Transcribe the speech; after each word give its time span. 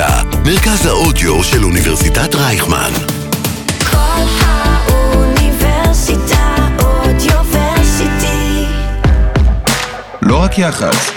האוניברסיטה, 0.00 0.38
מרכז 0.44 0.86
האודיו 0.86 1.44
של 1.44 1.64
אוניברסיטת 1.64 2.34
רייכמן. 2.34 2.90
כל 3.90 4.22
האוניברסיטה 4.40 5.56
אודיוורסיטי. 6.78 8.64
לא 10.22 10.42
רק 10.42 10.58
יח"צ. 10.58 11.10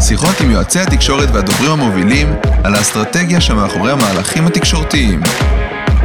שיחות 0.00 0.40
עם 0.40 0.50
יועצי 0.50 0.80
התקשורת 0.80 1.28
והדוברים 1.32 1.70
המובילים 1.70 2.34
על 2.64 2.74
האסטרטגיה 2.74 3.40
שמאחורי 3.40 3.92
המהלכים 3.92 4.46
התקשורתיים. 4.46 5.20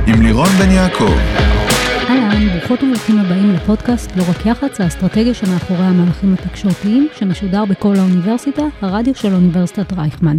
עם 0.08 0.22
לירון 0.22 0.49
בן 0.49 0.72
יעקב. 0.72 1.13
אהלן, 2.09 2.49
ברוכות 2.49 2.84
וברוכים 2.84 3.20
הבאים 3.20 3.54
לפודקאסט 3.54 4.12
לא 4.16 4.23
רק 4.30 4.45
יח"צ, 4.45 4.81
האסטרטגיה 4.81 5.34
שמאחורי 5.34 5.84
המהלכים 5.84 6.34
התקשורתיים, 6.34 7.08
שמשודר 7.20 7.66
בכל 7.66 7.95
האוניברסיטה, 7.95 8.62
הרדיו 8.81 9.16
של 9.16 9.34
אוניברסיטת 9.34 9.94
רייכמן. 9.94 10.38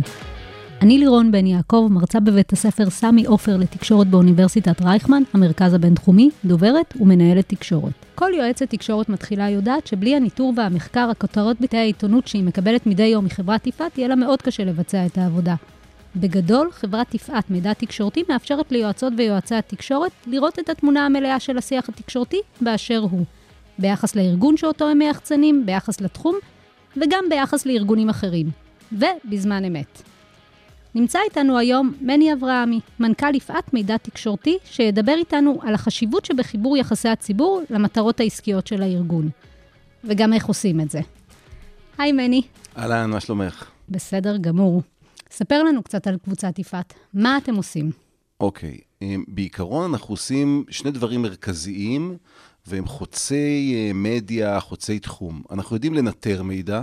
אני 0.82 0.98
לירון 0.98 1.32
בן 1.32 1.46
יעקב, 1.46 1.88
מרצה 1.90 2.20
בבית 2.20 2.52
הספר 2.52 2.90
סמי 2.90 3.24
עופר 3.24 3.56
לתקשורת 3.56 4.06
באוניברסיטת 4.06 4.82
רייכמן, 4.82 5.22
המרכז 5.34 5.74
הבינתחומי, 5.74 6.30
דוברת 6.44 6.94
ומנהלת 7.00 7.48
תקשורת. 7.48 7.92
כל 8.14 8.30
יועצת 8.36 8.70
תקשורת 8.70 9.08
מתחילה 9.08 9.48
יודעת 9.48 9.86
שבלי 9.86 10.16
הניטור 10.16 10.52
והמחקר, 10.56 11.08
הכותרות 11.10 11.60
בתאי 11.60 11.78
העיתונות 11.78 12.28
שהיא 12.28 12.44
מקבלת 12.44 12.86
מדי 12.86 13.02
יום 13.02 13.24
מחברת 13.24 13.66
יפעת, 13.66 13.98
יהיה 13.98 14.08
לה 14.08 14.14
מאוד 14.14 14.42
קשה 14.42 14.64
לבצע 14.64 15.06
את 15.06 15.18
העבודה. 15.18 15.54
בגדול, 16.16 16.68
חברת 16.72 17.14
יפעת 17.14 17.50
מידע 17.50 17.72
תקשורתי 17.72 18.22
מאפשרת 18.28 18.72
ליועצות 18.72 19.12
ויועצי 19.16 19.54
התקשורת 19.54 20.12
לראות 20.26 20.58
את 20.58 20.68
התמונה 20.68 21.06
המלאה 21.06 21.40
של 21.40 21.58
השיח 21.58 21.88
התקשורתי 21.88 22.40
באשר 22.60 22.98
הוא, 23.10 23.24
ביחס 23.78 24.16
לארגון 24.16 24.56
שאותו 24.56 24.88
הם 24.88 24.98
מייחצנים, 24.98 25.66
ביחס 25.66 26.00
לתחום, 26.00 26.36
וגם 26.96 27.24
ביחס 27.30 27.66
לארגונים 27.66 28.08
אחרים, 28.08 28.50
ובזמן 28.92 29.64
אמת. 29.64 30.11
נמצא 30.94 31.18
איתנו 31.24 31.58
היום 31.58 31.94
מני 32.00 32.32
אברהמי, 32.32 32.80
מנכ"ל 33.00 33.34
יפעת 33.34 33.74
מידע 33.74 33.96
תקשורתי, 33.96 34.58
שידבר 34.64 35.14
איתנו 35.18 35.58
על 35.62 35.74
החשיבות 35.74 36.24
שבחיבור 36.24 36.76
יחסי 36.76 37.08
הציבור 37.08 37.62
למטרות 37.70 38.20
העסקיות 38.20 38.66
של 38.66 38.82
הארגון. 38.82 39.28
וגם 40.04 40.32
איך 40.32 40.46
עושים 40.46 40.80
את 40.80 40.90
זה. 40.90 41.00
היי 41.98 42.12
מני. 42.12 42.42
אהלן, 42.76 43.10
מה 43.10 43.20
שלומך? 43.20 43.70
בסדר 43.88 44.36
גמור. 44.36 44.82
ספר 45.30 45.62
לנו 45.62 45.82
קצת 45.82 46.06
על 46.06 46.16
קבוצת 46.24 46.58
יפעת. 46.58 46.94
מה 47.14 47.38
אתם 47.38 47.54
עושים? 47.54 47.90
אוקיי, 48.40 48.78
אמ, 49.02 49.24
בעיקרון 49.28 49.90
אנחנו 49.90 50.12
עושים 50.12 50.64
שני 50.68 50.90
דברים 50.90 51.22
מרכזיים, 51.22 52.16
והם 52.66 52.86
חוצי 52.86 53.74
אה, 53.74 53.90
מדיה, 53.94 54.60
חוצי 54.60 54.98
תחום. 54.98 55.42
אנחנו 55.50 55.76
יודעים 55.76 55.94
לנטר 55.94 56.42
מידע. 56.42 56.82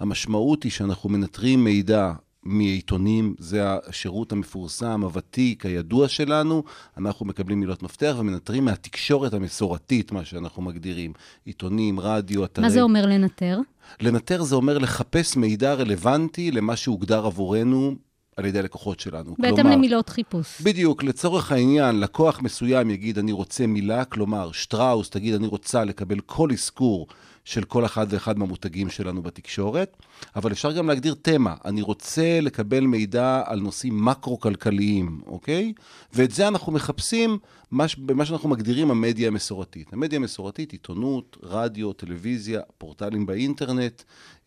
המשמעות 0.00 0.62
היא 0.62 0.72
שאנחנו 0.72 1.10
מנטרים 1.10 1.64
מידע 1.64 2.12
מעיתונים, 2.46 3.34
זה 3.38 3.62
השירות 3.88 4.32
המפורסם, 4.32 5.02
הוותיק, 5.02 5.66
הידוע 5.66 6.08
שלנו. 6.08 6.62
אנחנו 6.98 7.26
מקבלים 7.26 7.60
מילות 7.60 7.82
מפתח 7.82 8.14
ומנטרים 8.18 8.64
מהתקשורת 8.64 9.34
המסורתית, 9.34 10.12
מה 10.12 10.24
שאנחנו 10.24 10.62
מגדירים. 10.62 11.12
עיתונים, 11.44 12.00
רדיו, 12.00 12.44
אתרי... 12.44 12.64
מה 12.64 12.70
זה 12.70 12.82
אומר 12.82 13.06
לנטר? 13.06 13.58
לנטר 14.00 14.42
זה 14.42 14.54
אומר 14.54 14.78
לחפש 14.78 15.36
מידע 15.36 15.74
רלוונטי 15.74 16.50
למה 16.50 16.76
שהוגדר 16.76 17.26
עבורנו 17.26 17.94
על 18.36 18.44
ידי 18.44 18.58
הלקוחות 18.58 19.00
שלנו. 19.00 19.34
בהתאם 19.38 19.56
כלומר, 19.56 19.70
למילות 19.70 20.08
חיפוש. 20.08 20.60
בדיוק, 20.62 21.04
לצורך 21.04 21.52
העניין, 21.52 22.00
לקוח 22.00 22.42
מסוים 22.42 22.90
יגיד, 22.90 23.18
אני 23.18 23.32
רוצה 23.32 23.66
מילה, 23.66 24.04
כלומר, 24.04 24.52
שטראוס 24.52 25.10
תגיד, 25.10 25.34
אני 25.34 25.46
רוצה 25.46 25.84
לקבל 25.84 26.20
כל 26.20 26.48
אזכור 26.52 27.06
של 27.46 27.64
כל 27.64 27.84
אחד 27.84 28.06
ואחד 28.10 28.38
מהמותגים 28.38 28.90
שלנו 28.90 29.22
בתקשורת, 29.22 29.96
אבל 30.36 30.52
אפשר 30.52 30.72
גם 30.72 30.88
להגדיר 30.88 31.14
תמה, 31.22 31.54
אני 31.64 31.82
רוצה 31.82 32.40
לקבל 32.42 32.80
מידע 32.80 33.42
על 33.46 33.60
נושאים 33.60 34.04
מקרו-כלכליים, 34.04 35.20
אוקיי? 35.26 35.72
ואת 36.12 36.30
זה 36.30 36.48
אנחנו 36.48 36.72
מחפשים 36.72 37.38
מש, 37.72 37.96
במה 37.96 38.24
שאנחנו 38.24 38.48
מגדירים 38.48 38.90
המדיה 38.90 39.28
המסורתית. 39.28 39.92
המדיה 39.92 40.18
המסורתית, 40.18 40.72
עיתונות, 40.72 41.36
רדיו, 41.42 41.92
טלוויזיה, 41.92 42.60
פורטלים 42.78 43.26
באינטרנט, 43.26 44.02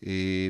אה, 0.06 0.48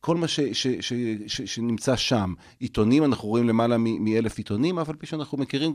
כל 0.00 0.16
מה 0.16 0.28
ש, 0.28 0.40
ש, 0.40 0.66
ש, 0.80 0.92
ש, 1.26 1.40
שנמצא 1.40 1.96
שם. 1.96 2.34
עיתונים, 2.58 3.04
אנחנו 3.04 3.28
רואים 3.28 3.48
למעלה 3.48 3.76
מאלף 3.78 4.38
עיתונים, 4.38 4.78
אף 4.78 4.88
על 4.88 4.96
פי 4.96 5.06
שאנחנו 5.06 5.38
מכירים, 5.38 5.74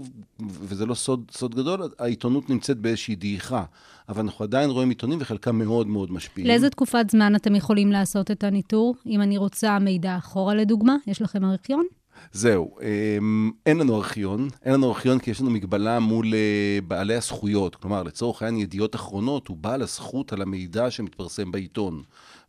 וזה 0.50 0.86
לא 0.86 0.96
סוד, 0.96 1.32
סוד 1.32 1.56
גדול, 1.56 1.90
העיתונות 2.00 2.50
נמצאת 2.50 2.78
באיזושהי 2.78 3.16
דעיכה. 3.16 3.64
אבל 4.10 4.22
אנחנו 4.22 4.44
עדיין 4.44 4.70
רואים 4.70 4.90
עיתונים 4.90 5.18
וחלקם 5.22 5.56
מאוד 5.56 5.88
מאוד 5.88 6.12
משפיעים. 6.12 6.48
לאיזה 6.48 6.70
תקופת 6.70 7.06
זמן 7.10 7.36
אתם 7.36 7.56
יכולים 7.56 7.92
לעשות 7.92 8.32
את 8.32 8.44
הניטור? 8.44 8.96
אם 9.06 9.22
אני 9.22 9.38
רוצה 9.38 9.80
מידע 9.80 10.18
אחורה 10.18 10.56
לדוגמה, 10.56 10.96
יש 11.08 11.22
לכם 11.22 11.46
ארכיון? 11.46 11.86
זהו, 12.32 12.76
אמ, 12.82 13.52
אין 13.66 13.78
לנו 13.78 13.96
ארכיון, 13.96 14.48
אין 14.66 14.74
לנו 14.74 14.90
ארכיון 14.90 15.20
כי 15.20 15.32
יש 15.32 15.42
לנו 15.42 15.50
מגבלה 15.50 16.00
מול 16.00 16.34
אה, 16.34 16.80
בעלי 16.88 17.16
הזכויות. 17.16 17.76
כלומר, 17.76 18.04
לצורך 18.04 18.42
העניין 18.42 18.62
ידיעות 18.62 18.96
אחרונות 18.96 19.48
הוא 19.48 19.58
בעל 19.58 19.82
הזכות 19.82 20.34
על 20.34 20.42
המידע 20.42 20.92
שמתפרסם 20.92 21.52
בעיתון. 21.52 22.04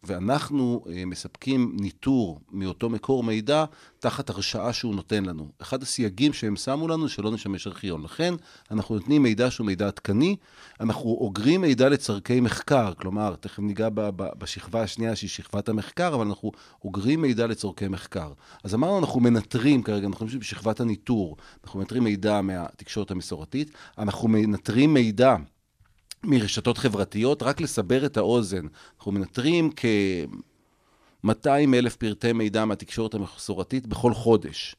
ואנחנו 0.06 0.84
אה, 0.92 1.04
מספקים 1.04 1.76
ניטור 1.80 2.40
מאותו 2.52 2.90
מקור 2.90 3.24
מידע 3.24 3.64
תחת 3.98 4.30
הרשאה 4.30 4.72
שהוא 4.72 4.94
נותן 4.94 5.24
לנו. 5.24 5.48
אחד 5.62 5.82
הסייגים 5.82 6.32
שהם 6.32 6.56
שמו 6.56 6.88
לנו 6.88 7.08
שלא 7.08 7.30
נשמש 7.30 7.66
ארכיון. 7.66 8.02
לכן 8.02 8.34
אנחנו 8.70 8.94
נותנים 8.94 9.22
מידע 9.22 9.50
שהוא 9.50 9.66
מידע 9.66 9.86
עדכני, 9.86 10.36
אנחנו 10.80 11.10
אוגרים 11.20 11.60
מידע 11.60 11.88
לצורכי 11.88 12.40
מחקר, 12.40 12.92
כלומר, 12.94 13.34
תכף 13.40 13.58
ניגע 13.58 13.88
בשכבה 14.16 14.82
השנייה 14.82 15.16
שהיא 15.16 15.30
שכבת 15.30 15.68
המחקר, 15.68 16.14
אבל 16.14 16.26
אנחנו 16.26 16.52
אוגרים 16.84 17.22
מידע 17.22 17.46
לצורכי 17.46 17.88
מחקר. 17.88 18.32
אז 18.64 18.74
אמרנו, 18.74 18.98
אנחנו 18.98 19.20
מנטרים 19.20 19.82
כרגע, 19.82 20.06
אנחנו 20.06 20.26
חושבים 20.26 20.42
שבשכבת 20.42 20.80
הניטור, 20.80 21.36
אנחנו 21.64 21.78
מנטרים 21.78 22.04
מידע 22.04 22.40
מהתקשורת 22.40 23.10
המסורתית, 23.10 23.70
אנחנו 23.98 24.28
מנטרים 24.28 24.94
מידע 24.94 25.36
מרשתות 26.26 26.78
חברתיות, 26.78 27.42
רק 27.42 27.60
לסבר 27.60 28.06
את 28.06 28.16
האוזן. 28.16 28.66
אנחנו 28.98 29.12
מנטרים 29.12 29.70
כ-200 29.76 31.48
אלף 31.74 31.96
פרטי 31.96 32.32
מידע 32.32 32.64
מהתקשורת 32.64 33.14
המסורתית 33.14 33.86
בכל 33.86 34.14
חודש. 34.14 34.76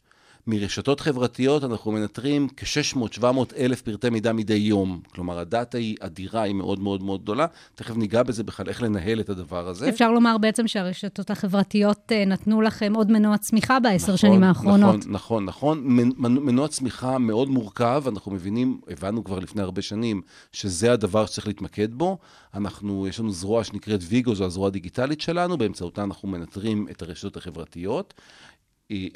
מרשתות 0.47 0.99
חברתיות 0.99 1.63
אנחנו 1.63 1.91
מנטרים 1.91 2.47
כ-600-700 2.57 3.25
אלף 3.57 3.81
פרטי 3.81 4.09
מידע 4.09 4.33
מדי 4.33 4.53
יום. 4.53 5.01
כלומר, 5.13 5.39
הדאטה 5.39 5.77
היא 5.77 5.95
אדירה, 5.99 6.41
היא 6.41 6.55
מאוד 6.55 6.79
מאוד 6.79 7.03
מאוד 7.03 7.21
גדולה. 7.21 7.45
תכף 7.75 7.97
ניגע 7.97 8.23
בזה 8.23 8.43
בכלל, 8.43 8.69
איך 8.69 8.81
לנהל 8.81 9.19
את 9.19 9.29
הדבר 9.29 9.67
הזה. 9.67 9.89
אפשר 9.89 10.11
לומר 10.11 10.37
בעצם 10.37 10.67
שהרשתות 10.67 11.29
החברתיות 11.29 12.11
אה, 12.11 12.25
נתנו 12.25 12.61
לכם 12.61 12.93
עוד 12.95 13.11
מנוע 13.11 13.37
צמיחה 13.37 13.79
בעשר 13.79 14.03
נכון, 14.05 14.17
שנים 14.17 14.43
האחרונות. 14.43 14.95
נכון, 14.95 15.11
נכון, 15.13 15.45
נכון. 15.45 15.83
מנ- 15.85 16.39
מנוע 16.39 16.67
צמיחה 16.67 17.17
מאוד 17.17 17.49
מורכב, 17.49 18.03
אנחנו 18.07 18.31
מבינים, 18.31 18.79
הבנו 18.89 19.23
כבר 19.23 19.39
לפני 19.39 19.61
הרבה 19.61 19.81
שנים, 19.81 20.21
שזה 20.51 20.93
הדבר 20.93 21.25
שצריך 21.25 21.47
להתמקד 21.47 21.93
בו. 21.93 22.17
אנחנו, 22.53 23.07
יש 23.07 23.19
לנו 23.19 23.31
זרוע 23.31 23.63
שנקראת 23.63 23.99
ויגו, 24.09 24.35
זו 24.35 24.45
הזרוע 24.45 24.67
הדיגיטלית 24.67 25.21
שלנו, 25.21 25.57
באמצעותה 25.57 26.03
אנחנו 26.03 26.29
מנטרים 26.29 26.87
את 26.91 27.01
הרשתות 27.01 27.37
החברתיות. 27.37 28.13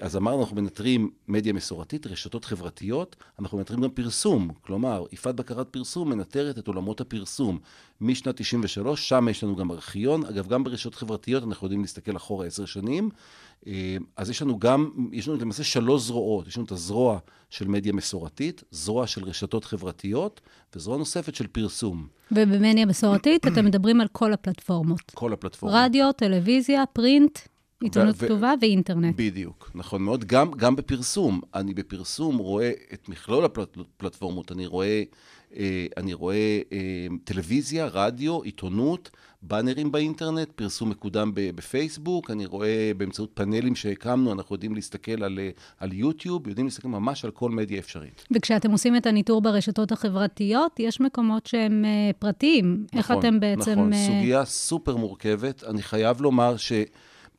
אז 0.02 0.18
אמרנו, 0.18 0.42
אנחנו 0.42 0.56
מנטרים 0.56 1.10
מדיה 1.28 1.54
מסורתית, 1.54 2.08
רשתות 2.08 2.46
חברתיות, 2.46 3.16
אנחנו 3.40 3.58
מנטרים 3.58 3.82
גם 3.82 3.90
פרסום. 3.90 4.50
כלומר, 4.62 5.06
יפעת 5.12 5.36
בקרת 5.36 5.68
פרסום 5.68 6.10
מנטרת 6.10 6.58
את 6.58 6.68
עולמות 6.68 7.02
הפרסום. 7.02 7.60
משנת 8.02 8.38
93, 8.38 9.10
שם 9.10 9.28
יש 9.30 9.44
לנו 9.44 9.56
גם 9.56 9.72
ארכיון. 9.72 10.26
אגב, 10.26 10.48
גם 10.48 10.64
ברשתות 10.64 10.96
חברתיות 10.96 11.44
אנחנו 11.44 11.66
יודעים 11.66 11.82
להסתכל 11.82 12.18
אחורה 12.18 12.46
עשר 12.46 12.66
שנים. 12.66 13.10
אה, 13.68 13.98
אז 14.18 14.30
יש 14.30 14.42
לנו 14.42 14.60
גם, 14.60 14.90
יש 15.12 15.28
לנו 15.28 15.38
למעשה 15.38 15.64
שלוש 15.64 16.02
זרועות. 16.02 16.48
יש 16.48 16.58
לנו 16.58 16.66
את 16.66 16.72
הזרוע 16.72 17.20
של 17.50 17.68
מדיה 17.68 17.94
מסורתית, 17.94 18.64
זרוע 18.72 19.08
של 19.08 19.24
רשתות 19.24 19.66
חברתיות, 19.66 20.42
וזרוע 20.76 20.98
נוספת 20.98 21.36
של 21.36 21.48
פרסום. 21.48 22.08
ובמדיה 22.32 22.86
מסורתית 22.86 23.48
אתם 23.48 23.66
מדברים 23.66 24.02
על 24.02 24.08
כל 24.12 24.34
הפלטפורמות. 24.34 25.12
כל 25.14 25.34
הפלטפורמות. 25.34 25.80
רדיו, 25.84 26.12
טלוויזיה, 26.12 26.84
פרינט, 26.94 27.40
עיתונות 27.84 28.16
ו- 28.18 28.26
כתובה 28.26 28.54
ואינטרנט. 28.62 29.16
בדיוק, 29.18 29.72
נכון 29.76 30.02
מאוד. 30.02 30.26
גם, 30.26 30.52
גם 30.52 30.76
בפרסום, 30.76 31.42
אני 31.56 31.74
בפרסום 31.74 32.38
רואה 32.38 32.72
את 32.94 33.10
מכלול 33.10 33.46
הפלטפורמות, 33.46 34.52
אני 34.52 34.66
רואה, 34.66 35.04
אה, 35.56 35.86
אני 35.98 36.14
רואה 36.14 36.62
אה, 36.72 37.08
טלוויזיה, 37.24 37.88
רדיו, 37.88 38.42
עיתונות, 38.42 39.10
באנרים 39.42 39.92
באינטרנט, 39.92 40.52
פרסום 40.52 40.90
מקודם 40.90 41.32
בפייסבוק, 41.36 42.32
אני 42.32 42.46
רואה 42.46 42.92
באמצעות 42.98 43.32
פאנלים 43.34 43.76
שהקמנו, 43.76 44.34
אנחנו 44.34 44.56
יודעים 44.56 44.76
להסתכל 44.76 45.24
על, 45.24 45.40
אה, 45.40 45.50
על 45.78 45.94
יוטיוב, 45.94 46.48
יודעים 46.48 46.68
להסתכל 46.68 46.88
ממש 46.88 47.26
על 47.26 47.32
כל 47.32 47.52
מדיה 47.52 47.80
אפשרית. 47.80 48.26
וכשאתם 48.32 48.72
עושים 48.72 48.96
את 48.96 49.06
הניטור 49.06 49.42
ברשתות 49.42 49.92
החברתיות, 49.92 50.80
יש 50.80 51.02
מקומות 51.02 51.46
שהם 51.46 51.86
אה, 51.86 52.12
פרטיים. 52.20 52.86
איך 52.94 53.12
נכון, 53.12 53.20
אתם 53.20 53.40
בעצם... 53.40 53.72
נכון, 53.72 53.94
אה, 53.94 54.06
סוגיה 54.08 54.46
סופר 54.46 54.96
מורכבת. 54.96 55.64
אני 55.64 55.82
חייב 55.82 56.22
לומר 56.22 56.58
ש... 56.58 56.72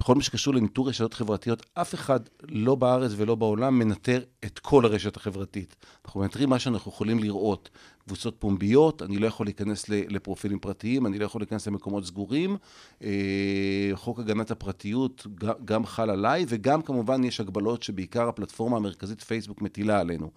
בכל 0.01 0.15
מה 0.15 0.23
שקשור 0.23 0.55
לניטור 0.55 0.89
רשתות 0.89 1.15
חברתיות, 1.15 1.67
אף 1.75 1.95
אחד, 1.95 2.21
לא 2.43 2.75
בארץ 2.75 3.13
ולא 3.17 3.35
בעולם, 3.35 3.79
מנטר 3.79 4.23
את 4.45 4.59
כל 4.59 4.85
הרשת 4.85 5.17
החברתית. 5.17 5.77
אנחנו 6.05 6.21
מנטרים 6.21 6.49
מה 6.49 6.59
שאנחנו 6.59 6.91
יכולים 6.91 7.19
לראות. 7.19 7.71
קבוצות 8.07 8.37
פומביות, 8.39 9.03
אני 9.03 9.19
לא 9.19 9.27
יכול 9.27 9.47
להיכנס 9.47 9.89
לפרופילים 9.89 10.59
פרטיים, 10.59 11.07
אני 11.07 11.19
לא 11.19 11.25
יכול 11.25 11.41
להיכנס 11.41 11.67
למקומות 11.67 12.05
סגורים. 12.05 12.57
אה, 13.03 13.91
חוק 13.95 14.19
הגנת 14.19 14.51
הפרטיות 14.51 15.27
גם 15.65 15.87
חל 15.87 16.11
עליי, 16.11 16.45
וגם 16.49 16.83
כמובן 16.83 17.25
יש 17.25 17.41
הגבלות 17.41 17.83
שבעיקר 17.83 18.29
הפלטפורמה 18.29 18.77
המרכזית 18.77 19.21
פייסבוק 19.23 19.63
מטילה 19.63 20.01
עלינו. 20.01 20.31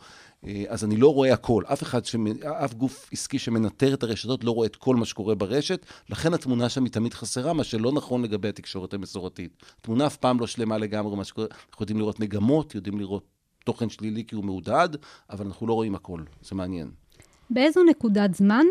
אה, 0.46 0.64
אז 0.68 0.84
אני 0.84 0.98
לא 0.98 1.14
רואה 1.14 1.34
הכל. 1.34 1.64
אף 1.74 1.84
אחד, 1.84 2.06
שמ- 2.06 2.44
אף 2.44 2.74
גוף 2.74 3.10
עסקי 3.12 3.40
שמנטר 3.40 3.94
את 3.94 4.04
הרשתות 4.04 4.44
לא 4.44 4.52
רואה 4.52 4.68
את 4.68 4.76
כל 4.76 4.96
מה 4.96 5.06
שקורה 5.06 5.36
ברשת, 5.36 5.86
לכן 6.10 6.34
התמונה 6.34 6.70
שם 6.70 6.84
היא 6.84 6.92
תמיד 6.92 7.14
חסרה, 7.14 7.54
מה 7.54 7.64
שלא 7.64 7.92
נכון 7.92 8.22
לגבי 8.22 8.48
התקשורת 8.48 8.94
המסורתית. 8.94 9.64
התמונה 9.80 10.08
אף 10.08 10.18
פעם 10.18 10.40
לא 10.40 10.48
שלמה 10.48 10.78
לגמרי, 10.78 11.16
מה 11.18 11.24
שקורה, 11.24 11.48
אנחנו 11.70 11.84
יודעים 11.84 12.00
לראות 12.00 12.20
מגמות, 12.20 12.76
יודעים 12.76 13.00
לראות 13.00 13.24
תוכן 13.66 13.90
שלילי 13.90 14.24
כי 14.28 14.36
הוא 14.36 14.44
מעודד, 14.44 14.90
אבל 15.30 15.46
אנחנו 15.46 15.68
לא 15.68 15.74
רואים 15.74 15.96
הכל, 15.96 16.22
זה 16.42 16.56
מעניין. 16.56 17.03
באיזו 17.50 17.84
נקודת 17.84 18.36
זמן 18.36 18.66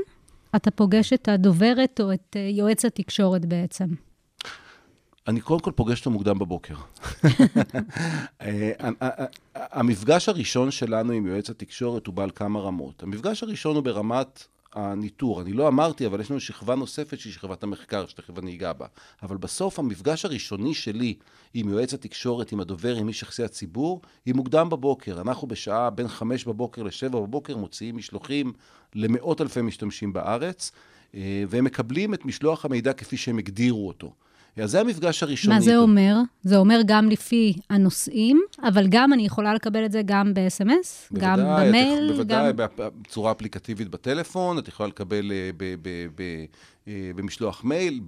אתה 0.57 0.71
פוגש 0.71 1.13
את 1.13 1.29
הדוברת 1.29 2.01
או 2.01 2.13
את 2.13 2.37
אה, 2.37 2.41
יועץ 2.41 2.85
התקשורת 2.85 3.47
בעצם? 3.47 3.87
אני 5.29 5.41
קודם 5.41 5.61
כל 5.61 5.73
פוגש 5.75 5.99
אותו 5.99 6.11
מוקדם 6.11 6.39
בבוקר. 6.39 6.75
אה, 8.43 8.73
אה, 9.03 9.09
המפגש 9.55 10.29
הראשון 10.29 10.71
שלנו 10.71 11.13
עם 11.13 11.27
יועץ 11.27 11.51
התקשורת 11.51 12.07
הוא 12.07 12.15
בעל 12.15 12.31
כמה 12.35 12.61
רמות. 12.61 13.03
המפגש 13.03 13.43
הראשון 13.43 13.77
הוא 13.77 13.85
ברמת 13.85 14.47
הניטור. 14.75 15.41
אני 15.41 15.53
לא 15.53 15.69
אמרתי, 15.69 16.07
אבל 16.07 16.21
יש 16.21 16.31
לנו 16.31 16.41
שכבה 16.41 16.75
נוספת 16.75 17.19
שהיא 17.19 17.33
שכבת 17.33 17.63
המחקר, 17.63 18.07
שתכף 18.07 18.39
אני 18.39 18.55
אגע 18.55 18.73
בה. 18.73 18.87
אבל 19.23 19.37
בסוף 19.37 19.79
המפגש 19.79 20.25
הראשוני 20.25 20.75
שלי 20.75 21.15
עם 21.55 21.69
יועץ 21.69 21.95
התקשורת, 21.95 22.53
עם 22.53 22.61
הדובר, 22.61 22.97
עם 22.97 23.09
איש 23.09 23.23
יחסי 23.23 23.43
הציבור, 23.43 24.01
היא 24.27 24.35
מוקדם 24.35 24.71
בבוקר. 24.71 25.21
אנחנו 25.21 25.49
בשעה 25.49 25.91
בין 25.91 26.09
חמש 26.09 26.45
בבוקר 26.45 26.83
לשבע 26.83 27.21
בבוקר 27.21 27.57
מוציאים 27.57 27.97
משלוחים 27.97 28.53
למאות 28.95 29.41
אלפי 29.41 29.63
משתמשים 29.63 30.13
בארץ, 30.13 30.73
אה, 31.15 31.45
והם 31.49 31.65
מקבלים 31.65 32.15
את 32.15 32.25
משלוח 32.25 32.65
המידע 32.65 32.93
כפי 32.93 33.17
שהם 33.17 33.39
הגדירו 33.39 33.89
אותו. 33.89 34.13
אז 34.57 34.71
זה 34.71 34.81
המפגש 34.81 35.23
הראשוני. 35.23 35.55
מה 35.55 35.61
זה. 35.61 35.77
אומר? 35.77 36.17
זה 36.43 36.57
אומר 36.57 36.81
גם 36.87 37.09
לפי 37.09 37.55
הנושאים, 37.71 38.43
אבל 38.63 38.87
גם 38.89 39.13
אני 39.13 39.27
יכולה 39.27 39.55
לקבל 39.55 39.85
את 39.85 39.93
זה 39.93 40.03
גם 40.05 40.35
ב-SMS, 40.35 41.15
גם 41.19 41.39
במייל, 41.39 42.13
בוודאי, 42.13 42.53
גם... 42.53 42.67
בצורה 43.03 43.33
אפליקטיבית 43.33 43.89
בטלפון, 43.89 44.59
את 44.59 44.69
יכולה 44.69 44.89
לקבל 44.89 45.33
ב, 45.57 45.75
ב, 45.83 46.07
ב, 46.15 46.21
אה, 46.21 46.45
במשלוח 46.87 47.64
מייל, 47.64 48.00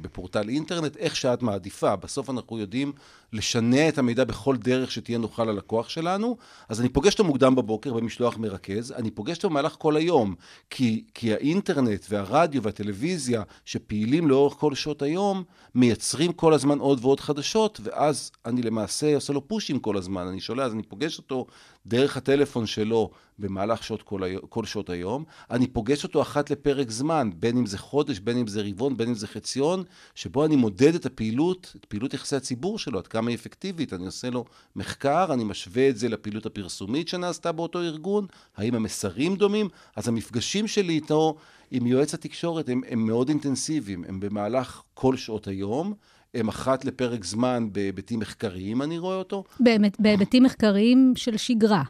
בפורטל 0.00 0.48
אינטרנט, 0.48 0.96
איך 0.96 1.16
שאת 1.16 1.42
מעדיפה. 1.42 1.96
בסוף 1.96 2.30
אנחנו 2.30 2.58
יודעים 2.58 2.92
לשנע 3.32 3.88
את 3.88 3.98
המידע 3.98 4.24
בכל 4.24 4.56
דרך 4.56 4.90
שתהיה 4.92 5.18
נוחה 5.18 5.44
ללקוח 5.44 5.88
שלנו. 5.88 6.36
אז 6.68 6.80
אני 6.80 6.88
פוגש 6.88 7.12
אותו 7.12 7.24
מוקדם 7.24 7.54
בבוקר 7.54 7.94
במשלוח 7.94 8.38
מרכז, 8.38 8.92
אני 8.92 9.10
פוגש 9.10 9.36
אותו 9.36 9.50
במהלך 9.50 9.76
כל 9.78 9.96
היום, 9.96 10.34
כי, 10.70 11.04
כי 11.14 11.32
האינטרנט 11.32 12.06
והרדיו 12.08 12.62
והטלוויזיה 12.62 13.42
שפעילים 13.64 14.28
לאורך 14.28 14.54
כל 14.54 14.74
שעות 14.74 15.02
היום, 15.02 15.44
מייצרים 15.74 16.32
כל 16.32 16.54
הזמן 16.54 16.78
עוד 16.78 16.98
ועוד 17.02 17.20
חדשות, 17.20 17.80
ואז 17.82 18.32
אני 18.46 18.62
למעשה 18.62 19.14
עושה 19.14 19.32
לו 19.32 19.48
פושים 19.48 19.78
כל 19.78 19.96
הזמן. 19.96 20.26
אני 20.26 20.40
שולח, 20.40 20.66
אז 20.66 20.72
אני 20.72 20.82
פוגש 20.82 21.18
אותו 21.18 21.46
דרך 21.86 22.16
הטלפון 22.16 22.66
שלו 22.66 23.10
במהלך 23.38 23.84
שעות 23.84 24.02
כל, 24.02 24.22
היום, 24.22 24.40
כל 24.48 24.64
שעות 24.64 24.90
היום. 24.90 25.24
אני 25.50 25.66
פוגש 25.66 26.04
אותו 26.04 26.22
אחת 26.22 26.50
לפרק 26.50 26.90
זמן, 26.90 27.30
בין 27.36 27.56
אם 27.56 27.66
זה 27.66 27.78
חודש, 27.78 28.18
בין 28.18 28.38
אם 28.38 28.46
זה 28.46 28.62
רבעון, 28.62 28.96
בין 28.96 29.08
אם 29.08 29.14
זה 29.14 29.26
חציון, 29.26 29.84
שבו 30.14 30.44
אני 30.44 30.56
מודד 30.56 30.94
את 30.94 31.06
הפעילות, 31.06 31.72
את 31.76 31.84
פעילות 31.84 32.14
יחסי 32.14 32.36
הציבור 32.36 32.78
שלו, 32.78 32.98
עד 32.98 33.06
כמה 33.06 33.30
היא 33.30 33.36
אפקטיבית. 33.36 33.92
אני 33.92 34.06
עושה 34.06 34.30
לו 34.30 34.44
מחקר, 34.76 35.32
אני 35.32 35.44
משווה 35.44 35.88
את 35.88 35.96
זה 35.96 36.08
לפעילות 36.08 36.46
הפרסומית 36.46 37.08
שנעשתה 37.08 37.52
באותו 37.52 37.80
ארגון, 37.80 38.26
האם 38.56 38.74
המסרים 38.74 39.36
דומים. 39.36 39.68
אז 39.96 40.08
המפגשים 40.08 40.66
שלי 40.66 40.92
איתו, 40.92 41.36
עם 41.70 41.86
יועץ 41.86 42.14
התקשורת, 42.14 42.68
הם, 42.68 42.80
הם 42.88 43.06
מאוד 43.06 43.28
אינטנסיביים, 43.28 44.04
הם 44.08 44.20
במהלך 44.20 44.82
כל 44.94 45.16
שעות 45.16 45.46
היום. 45.46 45.94
הם 46.36 46.48
אחת 46.48 46.84
לפרק 46.84 47.24
זמן 47.24 47.68
בהיבטים 47.72 48.20
מחקריים, 48.20 48.82
אני 48.82 48.98
רואה 48.98 49.16
אותו. 49.16 49.44
באמת, 49.60 50.00
בהיבטים 50.00 50.42
מחקריים 50.42 51.12
של 51.16 51.36
שגרה. 51.36 51.82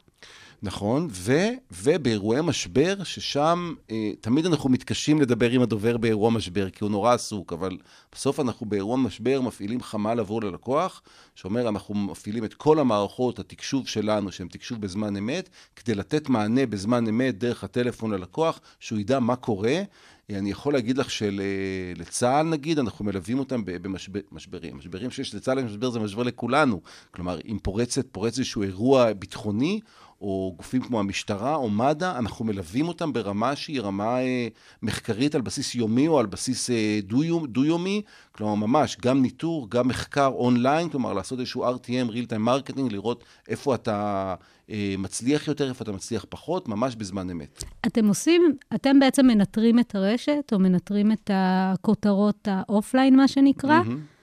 נכון, 0.62 1.08
ו, 1.10 1.32
ובאירועי 1.70 2.40
משבר, 2.42 3.04
ששם 3.04 3.74
אה, 3.90 4.12
תמיד 4.20 4.46
אנחנו 4.46 4.70
מתקשים 4.70 5.20
לדבר 5.20 5.50
עם 5.50 5.62
הדובר 5.62 5.96
באירוע 5.96 6.30
משבר, 6.30 6.70
כי 6.70 6.84
הוא 6.84 6.90
נורא 6.90 7.14
עסוק, 7.14 7.52
אבל 7.52 7.76
בסוף 8.12 8.40
אנחנו 8.40 8.66
באירוע 8.66 8.96
משבר 8.96 9.40
מפעילים 9.40 9.82
חמ"ל 9.82 10.20
עבור 10.20 10.42
ללקוח, 10.42 11.02
שאומר, 11.34 11.68
אנחנו 11.68 11.94
מפעילים 11.94 12.44
את 12.44 12.54
כל 12.54 12.78
המערכות, 12.78 13.38
התקשוב 13.38 13.88
שלנו, 13.88 14.32
שהן 14.32 14.48
תקשוב 14.48 14.80
בזמן 14.80 15.16
אמת, 15.16 15.48
כדי 15.76 15.94
לתת 15.94 16.28
מענה 16.28 16.66
בזמן 16.66 17.08
אמת 17.08 17.38
דרך 17.38 17.64
הטלפון 17.64 18.10
ללקוח, 18.10 18.60
שהוא 18.80 18.98
ידע 18.98 19.18
מה 19.18 19.36
קורה. 19.36 19.82
אני 20.30 20.50
יכול 20.50 20.72
להגיד 20.72 20.98
לך 20.98 21.10
שלצה"ל 21.10 22.46
נגיד, 22.46 22.78
אנחנו 22.78 23.04
מלווים 23.04 23.38
אותם 23.38 23.62
במשברים. 23.64 24.76
משברים 24.76 25.10
שיש 25.10 25.34
לצה"ל 25.34 25.62
משבר 25.62 25.90
זה 25.90 26.00
משבר 26.00 26.22
לכולנו. 26.22 26.80
כלומר, 27.10 27.38
אם 27.48 27.58
פורצת, 27.62 28.06
פורץ 28.12 28.38
איזשהו 28.38 28.62
אירוע 28.62 29.12
ביטחוני, 29.12 29.80
או 30.20 30.54
גופים 30.56 30.82
כמו 30.82 31.00
המשטרה 31.00 31.54
או 31.54 31.70
מד"א, 31.70 32.18
אנחנו 32.18 32.44
מלווים 32.44 32.88
אותם 32.88 33.12
ברמה 33.12 33.56
שהיא 33.56 33.80
רמה 33.80 34.20
אה, 34.20 34.48
מחקרית 34.82 35.34
על 35.34 35.40
בסיס 35.40 35.74
יומי 35.74 36.08
או 36.08 36.18
על 36.18 36.26
בסיס 36.26 36.70
אה, 36.70 37.00
דו-יומי, 37.48 38.02
כלומר 38.32 38.54
ממש 38.54 38.96
גם 39.02 39.22
ניטור, 39.22 39.70
גם 39.70 39.88
מחקר 39.88 40.26
אונליין, 40.26 40.88
כלומר 40.88 41.12
לעשות 41.12 41.40
איזשהו 41.40 41.64
RTM, 41.64 42.10
real 42.10 42.30
time 42.30 42.48
marketing, 42.48 42.92
לראות 42.92 43.24
איפה 43.48 43.74
אתה 43.74 44.34
אה, 44.70 44.94
מצליח 44.98 45.48
יותר, 45.48 45.68
איפה 45.68 45.84
אתה 45.84 45.92
מצליח 45.92 46.26
פחות, 46.28 46.68
ממש 46.68 46.96
בזמן 46.96 47.30
אמת. 47.30 47.64
אתם 47.86 48.08
עושים, 48.08 48.42
אתם 48.74 48.98
בעצם 48.98 49.26
מנטרים 49.26 49.78
את 49.78 49.94
הרשת, 49.94 50.52
או 50.52 50.58
מנטרים 50.58 51.12
את 51.12 51.30
הכותרות 51.34 52.48
ה 52.50 52.58
offline, 52.58 53.16
מה 53.16 53.28
שנקרא, 53.28 53.80
Mm-hmm. 53.80 54.15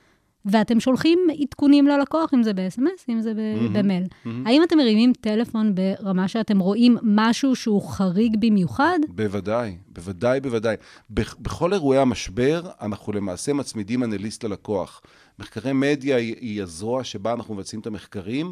ואתם 0.45 0.79
שולחים 0.79 1.19
עדכונים 1.41 1.87
ללקוח, 1.87 2.33
אם 2.33 2.43
זה 2.43 2.53
ב-SMS, 2.53 3.03
אם 3.09 3.21
זה 3.21 3.33
ב- 3.33 3.37
במייל. 3.77 4.03
האם 4.45 4.63
אתם 4.63 4.77
מרימים 4.77 5.13
טלפון 5.21 5.75
ברמה 5.75 6.27
שאתם 6.27 6.59
רואים 6.59 6.97
משהו 7.03 7.55
שהוא 7.55 7.81
חריג 7.89 8.35
במיוחד? 8.39 8.99
בוודאי, 9.09 9.77
בוודאי, 9.87 10.39
בוודאי. 10.39 10.75
בכ- 11.09 11.35
בכל 11.39 11.73
אירועי 11.73 11.99
המשבר, 11.99 12.61
אנחנו 12.81 13.13
למעשה 13.13 13.53
מצמידים 13.53 14.03
אנליסט 14.03 14.43
ללקוח. 14.43 15.01
מחקרי 15.39 15.73
מדיה 15.73 16.15
היא, 16.17 16.35
היא 16.39 16.61
הזרוע 16.63 17.03
שבה 17.03 17.33
אנחנו 17.33 17.55
מבצעים 17.55 17.81
את 17.81 17.87
המחקרים. 17.87 18.51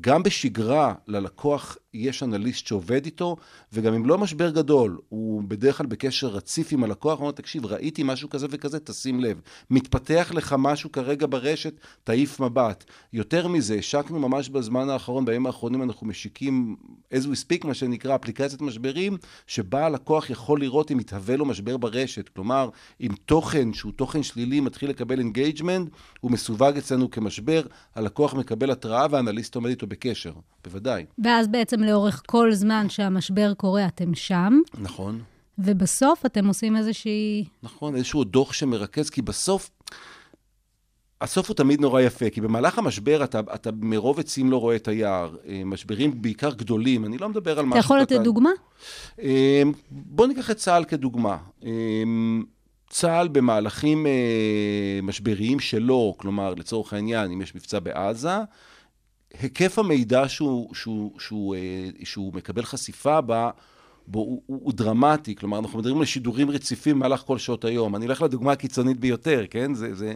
גם 0.00 0.22
בשגרה 0.22 0.94
ללקוח 1.06 1.76
יש 1.94 2.22
אנליסט 2.22 2.66
שעובד 2.66 3.04
איתו, 3.04 3.36
וגם 3.72 3.94
אם 3.94 4.06
לא 4.06 4.18
משבר 4.18 4.50
גדול, 4.50 4.98
הוא 5.08 5.42
בדרך 5.48 5.78
כלל 5.78 5.86
בקשר 5.86 6.28
רציף 6.28 6.72
עם 6.72 6.84
הלקוח, 6.84 7.18
הוא 7.18 7.20
אומר, 7.20 7.32
תקשיב, 7.32 7.66
ראיתי 7.66 8.02
משהו 8.02 8.30
כזה 8.30 8.46
וכזה, 8.50 8.80
תשים 8.80 9.20
לב. 9.20 9.40
מתפתח 9.70 10.32
לך 10.34 10.54
משהו 10.58 10.92
כרגע 10.92 11.26
ברשת, 11.30 11.74
תעיף 12.04 12.40
מבט. 12.40 12.84
יותר 13.12 13.48
מזה, 13.48 13.74
השקנו 13.74 14.18
ממש 14.18 14.48
בזמן 14.48 14.88
האחרון, 14.88 15.24
בימים 15.24 15.46
האחרונים 15.46 15.82
אנחנו 15.82 16.06
משיקים, 16.06 16.76
as 17.12 17.24
we 17.24 17.36
speak, 17.46 17.66
מה 17.66 17.74
שנקרא, 17.74 18.14
אפליקציית 18.14 18.62
משברים, 18.62 19.16
שבה 19.46 19.86
הלקוח 19.86 20.30
יכול 20.30 20.60
לראות 20.60 20.90
אם 20.90 20.96
מתהווה 20.96 21.36
לו 21.36 21.44
משבר 21.44 21.76
ברשת. 21.76 22.28
כלומר, 22.28 22.68
אם 23.00 23.10
תוכן 23.24 23.72
שהוא 23.72 23.92
תוכן 23.92 24.22
שלילי 24.22 24.60
מתחיל 24.60 24.90
לקבל 24.90 25.18
engagement, 25.18 25.90
הוא 26.20 26.30
מסווג 26.30 26.76
אצלנו 26.78 27.10
כמשבר, 27.10 27.62
הלקוח 27.94 28.34
מקבל 28.34 28.70
התראה 28.70 29.06
והאנליסט 29.10 29.54
עומד 29.54 29.70
איתו 29.70 29.83
בקשר, 29.86 30.32
בוודאי. 30.64 31.04
ואז 31.24 31.48
בעצם 31.48 31.80
לאורך 31.80 32.22
כל 32.26 32.52
זמן 32.52 32.88
שהמשבר 32.88 33.54
קורה, 33.54 33.86
אתם 33.86 34.14
שם, 34.14 34.58
נכון. 34.78 35.22
ובסוף 35.58 36.26
אתם 36.26 36.46
עושים 36.46 36.76
איזושהי... 36.76 37.44
נכון, 37.62 37.96
איזשהו 37.96 38.24
דוח 38.24 38.52
שמרכז, 38.52 39.10
כי 39.10 39.22
בסוף, 39.22 39.70
הסוף 41.20 41.48
הוא 41.48 41.56
תמיד 41.56 41.80
נורא 41.80 42.00
יפה, 42.00 42.30
כי 42.30 42.40
במהלך 42.40 42.78
המשבר 42.78 43.24
אתה, 43.24 43.40
אתה 43.54 43.70
מרוב 43.80 44.20
עצים 44.20 44.50
לא 44.50 44.56
רואה 44.56 44.76
את 44.76 44.88
היער. 44.88 45.36
אה, 45.48 45.62
משברים 45.64 46.22
בעיקר 46.22 46.54
גדולים, 46.54 47.04
אני 47.04 47.18
לא 47.18 47.28
מדבר 47.28 47.58
על 47.58 47.58
אתה 47.58 47.68
משהו 47.68 47.80
יכול 47.80 48.00
לתת 48.00 48.20
דוגמה? 48.20 48.50
אה, 49.20 49.62
בוא 49.90 50.26
ניקח 50.26 50.50
את 50.50 50.56
צה"ל 50.56 50.84
כדוגמה. 50.84 51.36
אה, 51.64 51.70
צה"ל 52.90 53.28
במהלכים 53.28 54.06
משבריים 55.02 55.60
שלו, 55.60 56.14
כלומר, 56.16 56.54
לצורך 56.54 56.92
העניין, 56.92 57.30
אם 57.30 57.42
יש 57.42 57.54
מבצע 57.54 57.78
בעזה, 57.78 58.38
היקף 59.40 59.78
המידע 59.78 60.28
שהוא, 60.28 60.74
שהוא, 60.74 61.20
שהוא, 61.20 61.54
אה, 61.54 61.88
שהוא 62.04 62.34
מקבל 62.34 62.62
חשיפה 62.62 63.20
בה, 63.20 63.50
בו 64.06 64.18
הוא, 64.18 64.42
הוא, 64.46 64.60
הוא 64.64 64.72
דרמטי, 64.72 65.36
כלומר, 65.36 65.58
אנחנו 65.58 65.78
מדברים 65.78 65.98
על 65.98 66.04
שידורים 66.04 66.50
רציפים 66.50 66.96
במהלך 66.96 67.20
כל 67.20 67.38
שעות 67.38 67.64
היום. 67.64 67.96
אני 67.96 68.06
אלך 68.06 68.22
לדוגמה 68.22 68.52
הקיצונית 68.52 69.00
ביותר, 69.00 69.44
כן? 69.50 69.74
זה, 69.74 69.94
זה, 69.94 70.14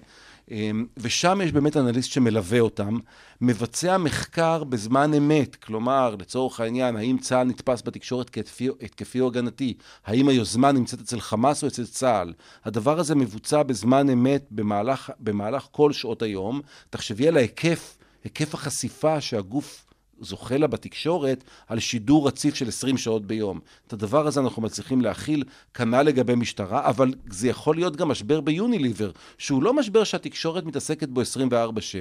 אמ, 0.50 0.86
ושם 0.96 1.40
יש 1.44 1.52
באמת 1.52 1.76
אנליסט 1.76 2.10
שמלווה 2.10 2.60
אותם, 2.60 2.98
מבצע 3.40 3.98
מחקר 3.98 4.64
בזמן 4.64 5.14
אמת, 5.14 5.56
כלומר, 5.56 6.14
לצורך 6.20 6.60
העניין, 6.60 6.96
האם 6.96 7.18
צה"ל 7.18 7.46
נתפס 7.46 7.82
בתקשורת 7.84 8.30
כהתקפי, 8.30 8.68
התקפי 8.82 9.20
או 9.20 9.26
הגנתי, 9.26 9.74
האם 10.06 10.28
היוזמה 10.28 10.72
נמצאת 10.72 11.00
אצל 11.00 11.20
חמאס 11.20 11.62
או 11.62 11.68
אצל 11.68 11.86
צה"ל. 11.86 12.32
הדבר 12.64 12.98
הזה 12.98 13.14
מבוצע 13.14 13.62
בזמן 13.62 14.10
אמת 14.10 14.46
במהלך, 14.50 15.10
במהלך 15.20 15.68
כל 15.70 15.92
שעות 15.92 16.22
היום. 16.22 16.60
תחשבי 16.90 17.28
על 17.28 17.36
ההיקף, 17.36 17.97
היקף 18.24 18.54
החשיפה 18.54 19.20
שהגוף 19.20 19.84
זוכה 20.20 20.56
לה 20.56 20.66
בתקשורת 20.66 21.44
על 21.66 21.78
שידור 21.78 22.28
רציף 22.28 22.54
של 22.54 22.68
20 22.68 22.98
שעות 22.98 23.26
ביום. 23.26 23.60
את 23.86 23.92
הדבר 23.92 24.26
הזה 24.26 24.40
אנחנו 24.40 24.62
מצליחים 24.62 25.00
להכיל, 25.00 25.44
כנ"ל 25.74 26.02
לגבי 26.02 26.34
משטרה, 26.34 26.88
אבל 26.88 27.14
זה 27.30 27.48
יכול 27.48 27.76
להיות 27.76 27.96
גם 27.96 28.08
משבר 28.08 28.40
ביוניליבר, 28.40 29.10
שהוא 29.38 29.62
לא 29.62 29.74
משבר 29.74 30.04
שהתקשורת 30.04 30.64
מתעסקת 30.64 31.08
בו 31.08 31.20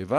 24/7, 0.10 0.14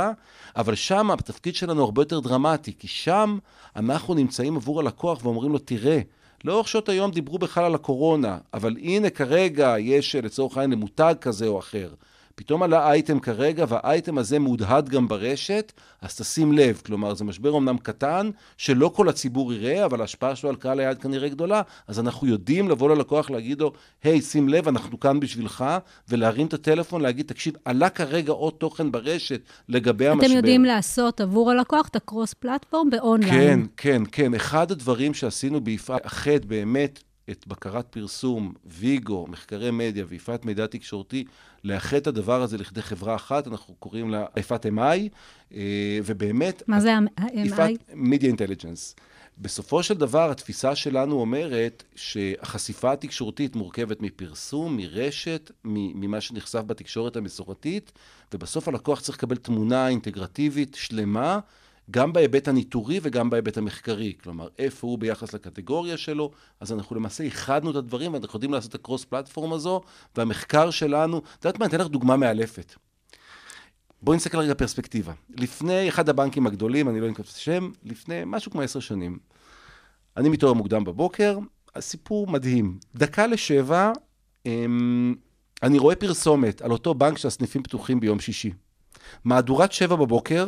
אבל 0.56 0.74
שם 0.74 1.10
התפקיד 1.10 1.54
שלנו 1.54 1.84
הרבה 1.84 2.02
יותר 2.02 2.20
דרמטי, 2.20 2.72
כי 2.78 2.88
שם 2.88 3.38
אנחנו 3.76 4.14
נמצאים 4.14 4.56
עבור 4.56 4.80
הלקוח 4.80 5.24
ואומרים 5.24 5.52
לו, 5.52 5.58
תראה, 5.58 6.00
לאורך 6.44 6.68
שעות 6.68 6.88
היום 6.88 7.10
דיברו 7.10 7.38
בכלל 7.38 7.64
על 7.64 7.74
הקורונה, 7.74 8.38
אבל 8.54 8.76
הנה 8.76 9.10
כרגע 9.10 9.74
יש 9.78 10.14
לצורך 10.14 10.56
העניין 10.56 10.80
מותג 10.80 11.14
כזה 11.20 11.46
או 11.46 11.58
אחר. 11.58 11.94
פתאום 12.38 12.62
עלה 12.62 12.90
אייטם 12.90 13.20
כרגע, 13.20 13.64
והאייטם 13.68 14.18
הזה 14.18 14.38
מהודהד 14.38 14.88
גם 14.88 15.08
ברשת, 15.08 15.72
אז 16.02 16.16
תשים 16.16 16.52
לב. 16.52 16.80
כלומר, 16.86 17.14
זה 17.14 17.24
משבר 17.24 17.56
אמנם 17.56 17.78
קטן, 17.78 18.30
שלא 18.56 18.90
כל 18.94 19.08
הציבור 19.08 19.52
יראה, 19.52 19.84
אבל 19.84 20.00
ההשפעה 20.00 20.36
שלו 20.36 20.50
על 20.50 20.56
קהל 20.56 20.80
היעד 20.80 20.98
כנראה 20.98 21.28
גדולה, 21.28 21.62
אז 21.88 22.00
אנחנו 22.00 22.26
יודעים 22.26 22.68
לבוא 22.68 22.90
ללקוח, 22.90 23.30
להגיד 23.30 23.60
לו, 23.60 23.72
היי, 24.04 24.20
שים 24.20 24.48
לב, 24.48 24.68
אנחנו 24.68 25.00
כאן 25.00 25.20
בשבילך, 25.20 25.64
ולהרים 26.08 26.46
את 26.46 26.54
הטלפון, 26.54 27.00
להגיד, 27.00 27.26
תקשיב, 27.26 27.54
עלה 27.64 27.88
כרגע 27.88 28.32
עוד 28.32 28.52
תוכן 28.58 28.92
ברשת 28.92 29.40
לגבי 29.68 30.04
אתם 30.04 30.12
המשבר. 30.12 30.26
אתם 30.26 30.36
יודעים 30.36 30.64
לעשות 30.64 31.20
עבור 31.20 31.50
הלקוח 31.50 31.88
את 31.88 31.96
הקרוס 31.96 32.34
פלטפורם 32.34 32.90
באונליין. 32.90 33.66
כן, 33.76 34.02
כן, 34.02 34.02
כן. 34.12 34.34
אחד 34.34 34.70
הדברים 34.70 35.14
שעשינו 35.14 35.60
ביפעת, 35.60 36.44
באמת 36.44 37.07
את 37.30 37.46
בקרת 37.46 37.86
פרסום, 37.90 38.54
ויגו, 38.66 39.26
מחקרי 39.28 39.70
מדיה 39.70 40.04
ויפעת 40.08 40.44
מידע 40.44 40.66
תקשורתי, 40.66 41.24
לאחד 41.64 41.96
את 41.96 42.06
הדבר 42.06 42.42
הזה 42.42 42.58
לכדי 42.58 42.82
חברה 42.82 43.14
אחת, 43.14 43.46
אנחנו 43.46 43.74
קוראים 43.74 44.10
לה 44.10 44.26
יפעת 44.36 44.66
MI, 44.66 45.08
אה, 45.54 45.98
ובאמת... 46.04 46.62
מה 46.66 46.80
זה 46.80 46.94
ה-MI? 46.94 47.94
מידיה 47.94 48.28
אינטליג'נס. 48.28 48.94
בסופו 49.40 49.82
של 49.82 49.94
דבר, 49.94 50.30
התפיסה 50.30 50.76
שלנו 50.76 51.20
אומרת 51.20 51.84
שהחשיפה 51.96 52.92
התקשורתית 52.92 53.56
מורכבת 53.56 54.00
מפרסום, 54.00 54.76
מרשת, 54.76 55.50
ממה 55.64 56.20
שנחשף 56.20 56.62
בתקשורת 56.66 57.16
המסורתית, 57.16 57.92
ובסוף 58.34 58.68
הלקוח 58.68 59.00
צריך 59.00 59.18
לקבל 59.18 59.36
תמונה 59.36 59.88
אינטגרטיבית 59.88 60.76
שלמה, 60.80 61.38
גם 61.90 62.12
בהיבט 62.12 62.48
הניטורי 62.48 63.00
וגם 63.02 63.30
בהיבט 63.30 63.58
המחקרי. 63.58 64.12
כלומר, 64.22 64.48
איפה 64.58 64.86
הוא 64.86 64.98
ביחס 64.98 65.32
לקטגוריה 65.32 65.96
שלו, 65.96 66.30
אז 66.60 66.72
אנחנו 66.72 66.96
למעשה 66.96 67.24
איחדנו 67.24 67.70
את 67.70 67.76
הדברים, 67.76 68.12
ואנחנו 68.14 68.36
יודעים 68.36 68.52
לעשות 68.52 68.70
את 68.70 68.74
הקרוס 68.74 69.04
פלטפורם 69.04 69.52
הזו, 69.52 69.80
והמחקר 70.16 70.70
שלנו, 70.70 71.18
את 71.18 71.44
יודעת 71.44 71.58
מה, 71.60 71.66
אני 71.66 71.74
אתן 71.74 71.84
לך 71.84 71.90
דוגמה 71.90 72.16
מאלפת. 72.16 72.74
בואי 74.02 74.16
נסתכל 74.16 74.38
רגע 74.38 74.54
פרספקטיבה. 74.54 75.12
לפני 75.36 75.88
אחד 75.88 76.08
הבנקים 76.08 76.46
הגדולים, 76.46 76.88
אני 76.88 77.00
לא 77.00 77.06
אנקוט 77.06 77.24
את 77.24 77.30
השם, 77.30 77.70
לפני 77.84 78.22
משהו 78.26 78.52
כמו 78.52 78.62
עשר 78.62 78.80
שנים. 78.80 79.18
אני 80.16 80.28
מתעורר 80.28 80.54
מוקדם 80.54 80.84
בבוקר, 80.84 81.38
הסיפור 81.74 82.26
מדהים. 82.26 82.78
דקה 82.94 83.26
לשבע, 83.26 83.92
אמ, 84.46 85.14
אני 85.62 85.78
רואה 85.78 85.96
פרסומת 85.96 86.62
על 86.62 86.70
אותו 86.70 86.94
בנק 86.94 87.18
שהסניפים 87.18 87.62
פתוחים 87.62 88.00
ביום 88.00 88.20
שישי. 88.20 88.52
מהדורת 89.24 89.72
שבע 89.72 89.96
בבוקר, 89.96 90.46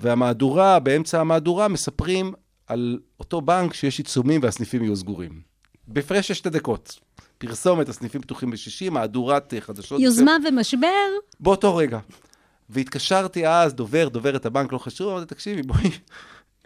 והמהדורה, 0.00 0.78
באמצע 0.78 1.20
המהדורה, 1.20 1.68
מספרים 1.68 2.32
על 2.66 2.98
אותו 3.20 3.40
בנק 3.40 3.74
שיש 3.74 3.98
עיצומים 3.98 4.40
והסניפים 4.42 4.82
יהיו 4.82 4.96
סגורים. 4.96 5.40
בהפרש 5.88 6.28
של 6.28 6.34
שתי 6.34 6.50
דקות. 6.50 7.00
פרסומת, 7.38 7.88
הסניפים 7.88 8.20
פתוחים 8.20 8.50
בשישי, 8.50 8.88
מהדורת 8.88 9.54
חדשות. 9.60 10.00
יוזמה 10.00 10.36
בספר. 10.40 10.54
ומשבר. 10.54 10.86
באותו 11.40 11.76
רגע. 11.76 11.98
והתקשרתי 12.70 13.46
אז, 13.48 13.74
דובר, 13.74 14.08
דוברת 14.08 14.46
הבנק, 14.46 14.72
לא 14.72 14.78
חשוב, 14.78 15.08
אמרתי, 15.08 15.26
תקשיבי, 15.26 15.62
בואי, 15.62 15.90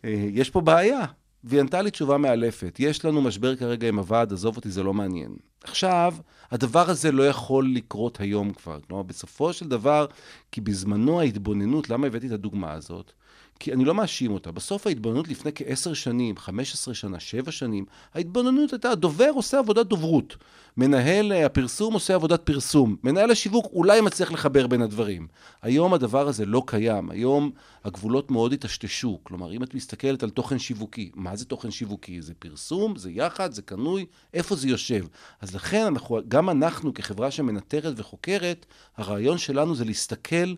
אה, 0.05 0.29
יש 0.33 0.51
פה 0.51 0.61
בעיה. 0.61 1.05
והיא 1.45 1.61
ענתה 1.61 1.83
לי 1.83 1.91
תשובה 1.91 2.19
מאלפת. 2.19 2.77
יש 2.79 3.05
לנו 3.05 3.23
משבר 3.23 3.57
כרגע 3.57 3.89
עם 3.89 3.99
הוועד, 3.99 4.33
עזוב 4.33 4.57
אותי, 4.57 4.71
זה 4.71 4.83
לא 4.83 4.95
מעניין. 4.95 5.37
עכשיו, 5.65 6.15
הדבר 6.51 6.91
הזה 6.91 7.13
לא 7.13 7.29
יכול 7.29 7.71
לקרות 7.75 8.21
היום 8.21 8.53
כבר. 8.53 8.81
כלומר, 8.81 9.03
בסופו 9.03 9.53
של 9.53 9.69
דבר, 9.69 10.07
כי 10.53 10.61
בזמנו 10.61 11.21
ההתבוננות, 11.21 11.91
למה 11.91 12.07
הבאתי 12.07 12.27
את 12.27 12.33
הדוגמה 12.33 12.73
הזאת? 12.73 13.13
כי 13.61 13.73
אני 13.73 13.85
לא 13.85 13.95
מאשים 13.95 14.31
אותה. 14.31 14.51
בסוף 14.51 14.87
ההתבוננות 14.87 15.29
לפני 15.29 15.51
כעשר 15.55 15.95
שנים, 15.95 16.37
חמש 16.37 16.75
עשרה 16.75 16.95
שנה, 16.95 17.21
שבע 17.21 17.53
שנים, 17.53 17.85
ההתבוננות 18.15 18.73
הייתה, 18.73 18.91
הדובר 18.91 19.31
עושה 19.35 19.59
עבודת 19.59 19.87
דוברות. 19.87 20.37
מנהל 20.77 21.33
אה, 21.33 21.47
הפרסום 21.47 21.95
עושה 21.95 22.15
עבודת 22.15 22.43
פרסום. 22.43 22.97
מנהל 23.05 23.31
השיווק 23.31 23.67
אולי 23.73 24.01
מצליח 24.01 24.33
לחבר 24.33 24.67
בין 24.67 24.83
הדברים. 24.83 25.27
היום 25.63 25.95
הדבר 25.95 26.29
הזה 26.29 26.47
לא 26.47 26.63
קיים. 26.67 27.11
היום 27.11 27.51
הגבולות 27.85 28.31
מאוד 28.31 28.53
התשתשו. 28.53 29.21
כלומר, 29.23 29.53
אם 29.53 29.63
את 29.63 29.75
מסתכלת 29.75 30.23
על 30.23 30.31
תוכן 30.31 30.59
שיווקי, 30.59 31.11
מה 31.15 31.37
זה 31.37 31.45
תוכן 31.45 31.71
שיווקי? 31.71 32.23
זה 32.23 32.35
פרסום, 32.39 32.97
זה 32.97 33.11
יחד, 33.11 33.53
זה 33.53 33.63
קנוי, 33.63 34.07
איפה 34.35 34.57
זה 34.57 34.69
יושב? 34.69 35.05
אז 35.41 35.55
לכן, 35.55 35.87
אנחנו, 35.87 36.21
גם 36.29 36.51
אנחנו 36.51 36.95
כחברה 36.95 37.31
שמנטרת 37.31 37.95
וחוקרת, 37.97 38.67
הרעיון 38.97 39.39
שלנו 39.39 39.75
זה 39.75 39.85
להסתכל 39.85 40.55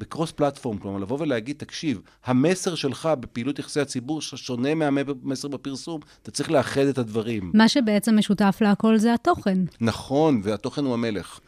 בקרוס 0.00 0.32
פלטפורם, 0.32 0.78
כלומר 0.78 0.98
לבוא 0.98 1.16
ולהגיד, 1.20 1.56
תקשיב, 1.56 2.00
המסר 2.24 2.74
שלך 2.74 3.08
בפעילות 3.20 3.58
יחסי 3.58 3.80
הציבור 3.80 4.20
שונה 4.22 4.74
מהמסר 4.74 5.48
בפרסום, 5.48 6.00
אתה 6.22 6.30
צריך 6.30 6.50
לאחד 6.50 6.80
את 6.80 6.98
הדברים. 6.98 7.50
מה 7.54 7.68
שבעצם 7.68 8.18
משותף 8.18 8.58
להכל 8.60 8.98
זה 8.98 9.14
התוכן. 9.14 9.58
נכון, 9.80 10.40
והתוכן 10.44 10.84
הוא 10.84 10.94
המלך. 10.94 11.40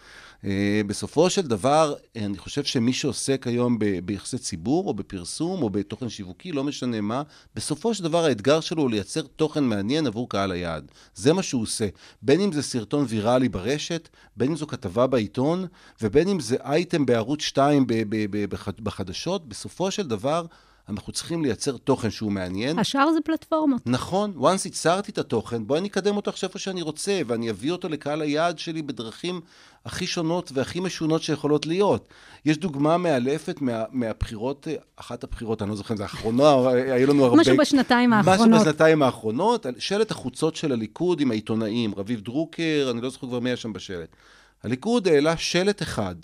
אה, 0.44 0.80
בסופו 0.86 1.30
של 1.30 1.42
דבר, 1.42 1.94
אני 2.16 2.38
חושב 2.38 2.64
שמי 2.64 2.92
שעוסק 2.92 3.46
היום 3.46 3.78
ב- 3.78 3.98
ביחסי 4.04 4.38
ציבור, 4.38 4.88
או 4.88 4.94
בפרסום, 4.94 5.62
או 5.62 5.70
בתוכן 5.70 6.08
שיווקי, 6.08 6.52
לא 6.52 6.64
משנה 6.64 7.00
מה, 7.00 7.22
בסופו 7.54 7.94
של 7.94 8.04
דבר 8.04 8.24
האתגר 8.24 8.60
שלו 8.60 8.82
הוא 8.82 8.90
לייצר 8.90 9.22
תוכן 9.36 9.64
מעניין 9.64 10.06
עבור 10.06 10.28
קהל 10.28 10.52
היעד. 10.52 10.90
זה 11.14 11.32
מה 11.32 11.42
שהוא 11.42 11.62
עושה. 11.62 11.88
בין 12.22 12.40
אם 12.40 12.52
זה 12.52 12.62
סרטון 12.62 13.04
ויראלי 13.08 13.48
ברשת, 13.48 14.08
בין 14.36 14.50
אם 14.50 14.56
זו 14.56 14.66
כתבה 14.66 15.06
בעיתון, 15.06 15.66
ובין 16.02 16.28
אם 16.28 16.40
זה 16.40 16.56
אייטם 16.64 17.06
בערוץ 17.06 17.40
2 17.42 17.86
ב- 17.86 17.92
ב- 18.08 18.26
ב- 18.30 18.54
בחדשות, 18.82 19.48
בסופו 19.48 19.90
של 19.90 20.06
דבר... 20.08 20.46
אנחנו 20.88 21.12
צריכים 21.12 21.42
לייצר 21.42 21.76
תוכן 21.76 22.10
שהוא 22.10 22.32
מעניין. 22.32 22.78
השאר 22.78 23.12
זה 23.12 23.18
פלטפורמות. 23.24 23.82
נכון, 23.86 24.34
once 24.38 24.64
ייצרתי 24.64 25.10
את 25.10 25.18
התוכן, 25.18 25.66
בואי 25.66 25.80
אני 25.80 25.88
אקדם 25.88 26.16
אותו 26.16 26.30
עכשיו 26.30 26.48
איפה 26.48 26.58
שאני 26.58 26.82
רוצה, 26.82 27.20
ואני 27.26 27.50
אביא 27.50 27.72
אותו 27.72 27.88
לקהל 27.88 28.22
היעד 28.22 28.58
שלי 28.58 28.82
בדרכים 28.82 29.40
הכי 29.84 30.06
שונות 30.06 30.52
והכי 30.54 30.80
משונות 30.80 31.22
שיכולות 31.22 31.66
להיות. 31.66 32.08
יש 32.44 32.58
דוגמה 32.58 32.98
מאלפת 32.98 33.60
מה, 33.60 33.84
מהבחירות, 33.90 34.68
אחת 34.96 35.24
הבחירות, 35.24 35.62
אני 35.62 35.70
לא 35.70 35.76
זוכר 35.76 35.94
אם 35.94 35.98
זה 35.98 36.02
האחרונה, 36.02 36.68
היו 36.68 37.06
לנו 37.06 37.24
הרבה... 37.24 37.36
משהו 37.36 37.56
בשנתיים 37.56 38.12
האחרונות. 38.12 38.48
משהו 38.48 38.60
בשנתיים 38.60 39.02
האחרונות, 39.02 39.66
שלט 39.78 40.10
החוצות 40.10 40.56
של 40.56 40.72
הליכוד 40.72 41.20
עם 41.20 41.30
העיתונאים, 41.30 41.94
רביב 41.96 42.20
דרוקר, 42.20 42.88
אני 42.90 43.00
לא 43.00 43.10
זוכר 43.10 43.26
כבר 43.26 43.40
מי 43.40 43.50
היה 43.50 43.56
שם 43.56 43.72
בשלט. 43.72 44.16
הליכוד 44.62 45.08
העלה 45.08 45.36
שלט 45.36 45.82
אחד. 45.82 46.14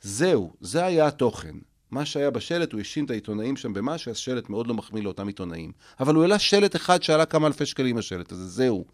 זהו, 0.00 0.52
זה 0.60 0.84
היה 0.84 1.06
התוכן. 1.06 1.54
מה 1.90 2.04
שהיה 2.04 2.30
בשלט, 2.30 2.72
הוא 2.72 2.78
האשים 2.78 3.04
את 3.04 3.10
העיתונאים 3.10 3.56
שם 3.56 3.72
במשהו, 3.72 4.10
אז 4.10 4.16
שלט 4.16 4.48
מאוד 4.50 4.66
לא 4.66 4.74
מחמיא 4.74 5.02
לאותם 5.02 5.26
עיתונאים. 5.26 5.72
אבל 6.00 6.14
הוא 6.14 6.22
העלה 6.22 6.38
שלט 6.38 6.76
אחד 6.76 7.02
שעלה 7.02 7.26
כמה 7.26 7.46
אלפי 7.46 7.66
שקלים 7.66 7.98
השלט 7.98 8.32
הזה, 8.32 8.48
זהו. 8.48 8.84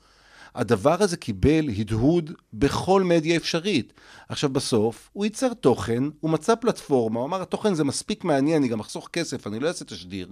הדבר 0.55 1.03
הזה 1.03 1.17
קיבל 1.17 1.69
הדהוד 1.79 2.31
בכל 2.53 3.03
מדיה 3.03 3.37
אפשרית. 3.37 3.93
עכשיו 4.29 4.51
בסוף, 4.51 5.11
הוא 5.13 5.25
ייצר 5.25 5.55
תוכן, 5.55 6.05
הוא 6.21 6.31
מצא 6.31 6.55
פלטפורמה, 6.55 7.19
הוא 7.21 7.27
אמר, 7.27 7.43
התוכן 7.43 7.75
זה 7.75 7.85
מספיק 7.85 8.25
מעניין, 8.25 8.63
אני 8.63 8.69
גם 8.69 8.81
אחסוך 8.81 9.09
כסף, 9.13 9.47
אני 9.47 9.61
לא 9.61 9.69
אעשה 9.69 9.85
תשדיר. 9.85 10.29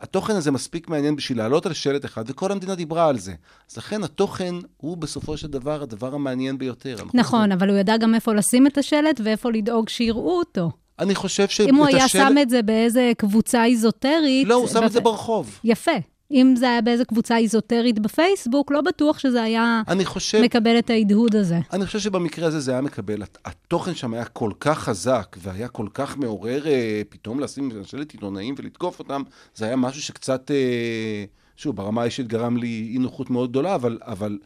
התוכן 0.00 0.36
הזה 0.36 0.50
מספיק 0.50 0.88
מעניין 0.88 1.16
בשביל 1.16 1.38
לעלות 1.38 1.66
על 1.66 1.72
שלט 1.72 2.04
אחד, 2.04 2.24
וכל 2.26 2.52
המדינה 2.52 2.74
דיברה 2.74 3.08
על 3.08 3.18
זה. 3.18 3.34
אז 3.70 3.76
לכן 3.76 4.04
התוכן 4.04 4.54
הוא 4.76 4.96
בסופו 4.96 5.36
של 5.36 5.46
דבר 5.46 5.82
הדבר 5.82 6.14
המעניין 6.14 6.58
ביותר. 6.58 6.96
נכון. 7.14 7.52
אבל 7.52 7.70
הוא 7.70 7.78
ידע 7.78 7.96
גם 7.96 8.14
איפה 8.14 8.34
לשים 8.34 8.66
את 8.66 8.78
השלט 8.78 9.20
ואיפה 9.24 9.50
לדאוג 9.50 9.88
שיראו 9.88 10.38
אותו. 10.38 10.70
אני 11.00 11.14
חושב 11.14 11.46
השלט... 11.48 11.68
אם 11.68 11.74
הוא 11.74 11.86
היה 11.86 12.04
השל... 12.04 12.18
שם 12.18 12.34
את 12.42 12.50
זה 12.50 12.62
באיזה 12.62 13.12
קבוצה 13.16 13.64
איזוטרית... 13.64 14.48
לא, 14.48 14.54
הוא 14.54 14.68
שם 14.68 14.84
את 14.84 14.92
זה 14.92 15.00
ברחוב. 15.00 15.58
יפה. 15.64 15.92
אם 16.32 16.54
זה 16.56 16.70
היה 16.70 16.80
באיזה 16.80 17.04
קבוצה 17.04 17.36
איזוטרית 17.36 17.98
בפייסבוק, 17.98 18.70
לא 18.70 18.80
בטוח 18.80 19.18
שזה 19.18 19.42
היה 19.42 19.82
חושב, 20.04 20.40
מקבל 20.42 20.78
את 20.78 20.90
ההדהוד 20.90 21.36
הזה. 21.36 21.58
אני 21.72 21.86
חושב 21.86 21.98
שבמקרה 21.98 22.48
הזה 22.48 22.60
זה 22.60 22.72
היה 22.72 22.80
מקבל. 22.80 23.22
התוכן 23.44 23.94
שם 23.94 24.14
היה 24.14 24.24
כל 24.24 24.50
כך 24.60 24.78
חזק, 24.78 25.36
והיה 25.42 25.68
כל 25.68 25.86
כך 25.94 26.16
מעורר 26.16 26.66
אה, 26.66 27.02
פתאום 27.08 27.40
לשים 27.40 27.70
שלט 27.84 28.12
עיתונאים 28.12 28.54
ולתקוף 28.58 28.98
אותם, 28.98 29.22
זה 29.54 29.64
היה 29.64 29.76
משהו 29.76 30.02
שקצת, 30.02 30.50
אה, 30.50 31.24
שוב, 31.56 31.76
ברמה 31.76 32.02
האישית 32.02 32.26
גרם 32.26 32.56
לי 32.56 32.90
אי 32.92 32.98
נוחות 32.98 33.30
מאוד 33.30 33.50
גדולה, 33.50 33.74
אבל, 33.74 33.98
אבל 34.02 34.38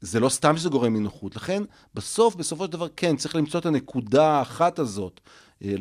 זה 0.00 0.20
לא 0.20 0.28
סתם 0.28 0.56
שזה 0.56 0.68
גורם 0.68 0.94
אי 0.94 1.00
נוחות. 1.00 1.36
לכן, 1.36 1.62
בסוף, 1.94 2.36
בסופו 2.36 2.64
של 2.64 2.72
דבר, 2.72 2.86
כן, 2.96 3.16
צריך 3.16 3.36
למצוא 3.36 3.60
את 3.60 3.66
הנקודה 3.66 4.26
האחת 4.26 4.78
הזאת. 4.78 5.20
אה, 5.64 5.74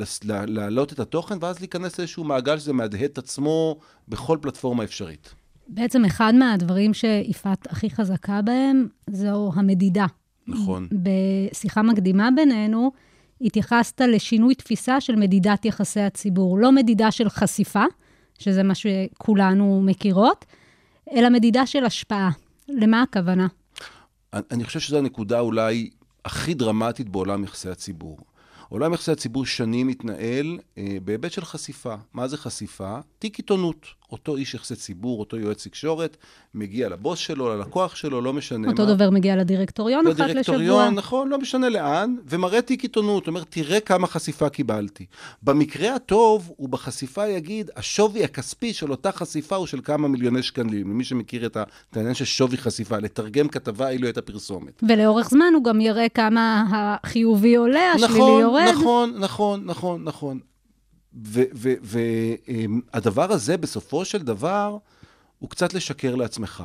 להעלות 0.48 0.94
את 0.94 1.00
התוכן, 1.00 1.38
ואז 1.42 1.60
להיכנס 1.60 2.00
לאיזשהו 2.00 2.24
מעגל 2.24 2.60
שזה 2.60 2.74
מהדהד 2.74 3.04
את 3.04 3.18
עצמו 3.18 3.80
בכל 4.08 4.38
פלטפורמה 4.42 4.84
אפשרית. 4.84 5.34
בעצם 5.68 6.06
אחד 6.06 6.34
מהדברים 6.36 6.94
שיפעת 6.94 7.72
הכי 7.72 7.90
חזקה 7.90 8.42
בהם, 8.42 8.88
זו 9.10 9.52
המדידה. 9.56 10.06
נכון. 10.48 10.88
בשיחה 10.92 11.82
מקדימה 11.82 12.30
בינינו, 12.36 12.92
התייחסת 13.42 14.02
לשינוי 14.02 14.56
תפיסה 14.56 15.02
של 15.02 15.16
מדידת 15.16 15.66
יחסי 15.66 16.00
הציבור. 16.00 16.60
לא 16.60 16.72
מדידה 16.72 17.12
של 17.12 17.30
חשיפה, 17.30 17.84
שזה 18.40 18.64
מה 18.64 18.74
שכולנו 18.76 19.82
מכירות, 19.86 20.46
אלא 21.14 21.30
מדידה 21.30 21.66
של 21.66 21.86
השפעה. 21.86 22.30
למה 22.70 23.02
הכוונה? 23.02 23.48
אני- 24.34 24.64
חושב 24.64 24.80
שזו 24.80 24.98
הנקודה 24.98 25.40
אולי 25.40 25.90
הכי 26.26 26.54
דרמטית 26.54 27.10
בעולם 27.10 27.44
יחסי 27.44 27.70
הציבור. 27.70 28.20
עולם 28.70 28.94
יחסי 28.94 29.12
הציבור 29.12 29.46
שנים 29.46 29.88
מתנהל 29.88 30.60
אה, 30.78 30.98
בהיבט 31.04 31.32
של 31.32 31.46
חשיפה. 31.46 31.96
מה 32.14 32.28
זה 32.28 32.38
חשיפה? 32.38 33.00
תיק 33.20 33.38
עיתונות. 33.38 33.88
אותו 34.12 34.36
איש 34.36 34.54
יחסי 34.54 34.76
ציבור, 34.76 35.20
אותו 35.20 35.38
יועץ 35.38 35.68
תקשורת, 35.68 36.18
מגיע 36.54 36.90
לבוס 36.90 37.20
שלו, 37.20 37.56
ללקוח 37.56 37.96
שלו, 37.96 38.22
לא 38.22 38.34
משנה 38.34 38.68
אותו 38.68 38.84
מה. 38.84 38.90
דובר 38.90 39.10
מגיע 39.10 39.36
לדירקטוריון 39.36 40.08
אחת 40.08 40.14
לשבוע. 40.14 40.30
לדירקטוריון, 40.30 40.96
נכון, 40.96 41.30
לא 41.30 41.38
משנה 41.38 41.70
לאן, 41.70 42.16
ומראה 42.30 42.62
תיק 42.62 42.84
עיתונות, 42.84 43.28
אומר, 43.28 43.44
תראה 43.50 43.80
כמה 43.80 44.08
חשיפה 44.08 44.50
קיבלתי. 44.50 45.06
במקרה 45.44 45.96
הטוב, 45.96 46.52
הוא 46.58 46.70
בחשיפה 46.70 47.28
יגיד, 47.28 47.72
השווי 47.76 48.24
הכספי 48.24 48.74
של 48.74 48.92
אותה 48.92 49.12
חשיפה 49.12 49.56
הוא 49.56 49.68
של 49.68 49.80
כמה 49.84 50.08
מיליוני 50.08 50.44
שקלים. 50.44 50.90
למי 50.90 51.04
שמכיר 51.04 51.46
את 51.46 51.58
העניין 51.96 52.14
של 52.14 52.26
שווי 52.26 52.58
חשיפה, 52.58 52.98
לתרגם 52.98 53.48
כתבה 53.48 53.90
אילו 53.90 54.06
הייתה 54.08 54.22
פרסומת. 54.22 54.84
ולאורך 54.90 55.30
זמן 55.30 55.54
הוא 55.56 55.64
גם 55.64 55.82
יראה 55.82 56.10
כמה 56.10 56.66
החיובי 56.72 57.56
עולה, 57.56 57.92
השלילי 57.92 58.40
יורד. 58.42 58.66
נכון, 58.74 59.14
נכון, 59.20 59.62
נכון, 59.66 60.04
נכון. 60.04 60.40
והדבר 61.82 63.32
הזה, 63.32 63.58
בסופו 63.58 64.06
של 64.06 64.22
דבר, 64.22 64.78
הוא 65.40 65.50
קצת 65.50 65.74
לשקר 65.74 66.16
לעצמך. 66.16 66.64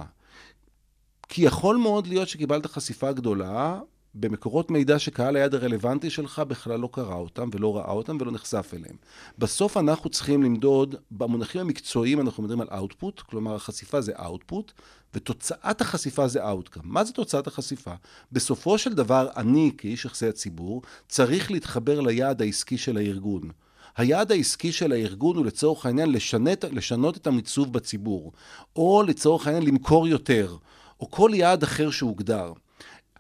כי 1.29 1.43
יכול 1.43 1.77
מאוד 1.77 2.07
להיות 2.07 2.29
שקיבלת 2.29 2.67
חשיפה 2.67 3.13
גדולה 3.13 3.81
במקורות 4.15 4.71
מידע 4.71 4.99
שקהל 4.99 5.37
היד 5.37 5.55
הרלוונטי 5.55 6.11
שלך 6.11 6.39
בכלל 6.39 6.81
לא 6.81 6.89
קרא 6.93 7.15
אותם 7.15 7.49
ולא 7.53 7.77
ראה 7.77 7.91
אותם 7.91 8.17
ולא 8.21 8.33
נחשף 8.33 8.71
אליהם. 8.75 8.97
בסוף 9.39 9.77
אנחנו 9.77 10.11
צריכים 10.11 10.43
למדוד, 10.43 10.95
במונחים 11.11 11.61
המקצועיים 11.61 12.21
אנחנו 12.21 12.43
מדברים 12.43 12.61
על 12.61 12.69
output, 12.69 13.23
כלומר 13.23 13.55
החשיפה 13.55 14.01
זה 14.01 14.13
output, 14.13 14.73
ותוצאת 15.15 15.81
החשיפה 15.81 16.29
זה 16.29 16.51
outcome. 16.51 16.83
מה 16.85 17.05
זה 17.05 17.13
תוצאת 17.13 17.47
החשיפה? 17.47 17.95
בסופו 18.33 18.79
של 18.79 18.93
דבר, 18.93 19.29
אני 19.37 19.71
כאיש 19.79 20.05
יחסי 20.05 20.27
הציבור 20.27 20.83
צריך 21.09 21.51
להתחבר 21.51 22.01
ליעד 22.01 22.43
העסקי 22.43 22.79
של 22.79 22.97
הארגון. 22.97 23.51
היעד 23.97 24.33
העסקי 24.33 24.73
של 24.73 24.93
הארגון 24.93 25.37
הוא 25.37 25.47
לצורך 25.47 25.87
העניין 25.87 26.13
לשנת, 26.13 26.65
לשנות 26.65 27.17
את 27.17 27.27
המיצוב 27.27 27.73
בציבור, 27.73 28.33
או 28.77 29.03
לצורך 29.07 29.47
העניין 29.47 29.67
למכור 29.67 30.09
יותר, 30.09 30.57
או 31.01 31.11
כל 31.11 31.31
יעד 31.35 31.63
אחר 31.63 31.91
שהוגדר. 31.91 32.53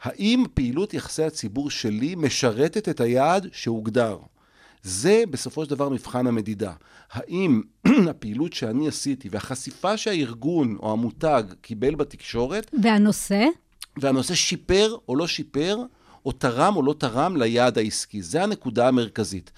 האם 0.02 0.44
פעילות 0.54 0.94
יחסי 0.94 1.22
הציבור 1.22 1.70
שלי 1.70 2.14
משרתת 2.14 2.88
את 2.88 3.00
היעד 3.00 3.46
שהוגדר? 3.52 4.18
זה 4.82 5.22
בסופו 5.30 5.64
של 5.64 5.70
דבר 5.70 5.88
מבחן 5.88 6.26
המדידה. 6.26 6.72
האם 7.12 7.62
הפעילות 8.10 8.52
שאני 8.52 8.88
עשיתי 8.88 9.28
והחשיפה 9.32 9.96
שהארגון 9.96 10.76
או 10.80 10.92
המותג 10.92 11.42
קיבל 11.60 11.94
בתקשורת, 11.94 12.70
והנושא? 12.82 13.44
והנושא 13.96 14.34
שיפר 14.34 14.96
או 15.08 15.16
לא 15.16 15.26
שיפר, 15.26 15.78
או 16.26 16.32
תרם 16.32 16.76
או 16.76 16.82
לא 16.82 16.94
תרם 16.98 17.36
ליעד 17.36 17.78
העסקי. 17.78 18.22
זה 18.22 18.42
הנקודה 18.42 18.88
המרכזית. 18.88 19.50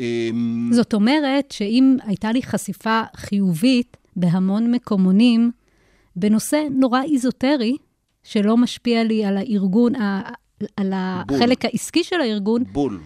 אמ, 0.00 0.70
זאת 0.72 0.94
אומרת 0.94 1.50
שאם 1.50 1.96
הייתה 2.02 2.32
לי 2.32 2.42
חשיפה 2.42 3.02
חיובית 3.16 3.96
בהמון 4.16 4.70
מקומונים, 4.72 5.50
בנושא 6.16 6.62
נורא 6.70 7.02
איזוטרי, 7.02 7.76
שלא 8.22 8.56
משפיע 8.56 9.04
לי 9.04 9.24
על 9.24 9.36
הארגון, 9.36 9.92
על 10.76 10.92
החלק 10.94 11.64
העסקי 11.64 12.04
של 12.04 12.20
הארגון, 12.20 12.64
בול. 12.72 13.00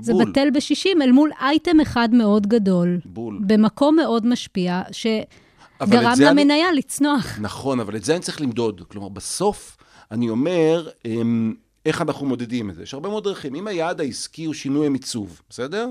זה 0.00 0.12
בול. 0.12 0.24
בטל 0.24 0.48
בשישים 0.54 1.02
אל 1.02 1.12
מול 1.12 1.30
אייטם 1.40 1.80
אחד 1.80 2.08
מאוד 2.14 2.46
גדול, 2.46 2.98
בול. 3.04 3.38
במקום 3.46 3.96
מאוד 3.96 4.26
משפיע, 4.26 4.82
שגרם 4.92 6.14
זה 6.14 6.30
אני- 6.30 6.40
למניה 6.42 6.72
לצנוח. 6.72 7.38
נכון, 7.40 7.80
אבל 7.80 7.96
את 7.96 8.04
זה 8.04 8.12
אני 8.14 8.20
צריך 8.22 8.40
למדוד. 8.40 8.80
כלומר, 8.88 9.08
בסוף 9.08 9.76
אני 10.10 10.28
אומר, 10.28 10.88
אמ, 11.04 11.54
איך 11.86 12.02
אנחנו 12.02 12.26
מודדים 12.26 12.70
את 12.70 12.74
זה? 12.74 12.82
יש 12.82 12.94
הרבה 12.94 13.08
מאוד 13.08 13.24
דרכים. 13.24 13.54
אם 13.54 13.66
היעד 13.66 14.00
העסקי 14.00 14.44
הוא 14.44 14.54
שינוי 14.54 14.86
המיצוב, 14.86 15.40
בסדר? 15.50 15.88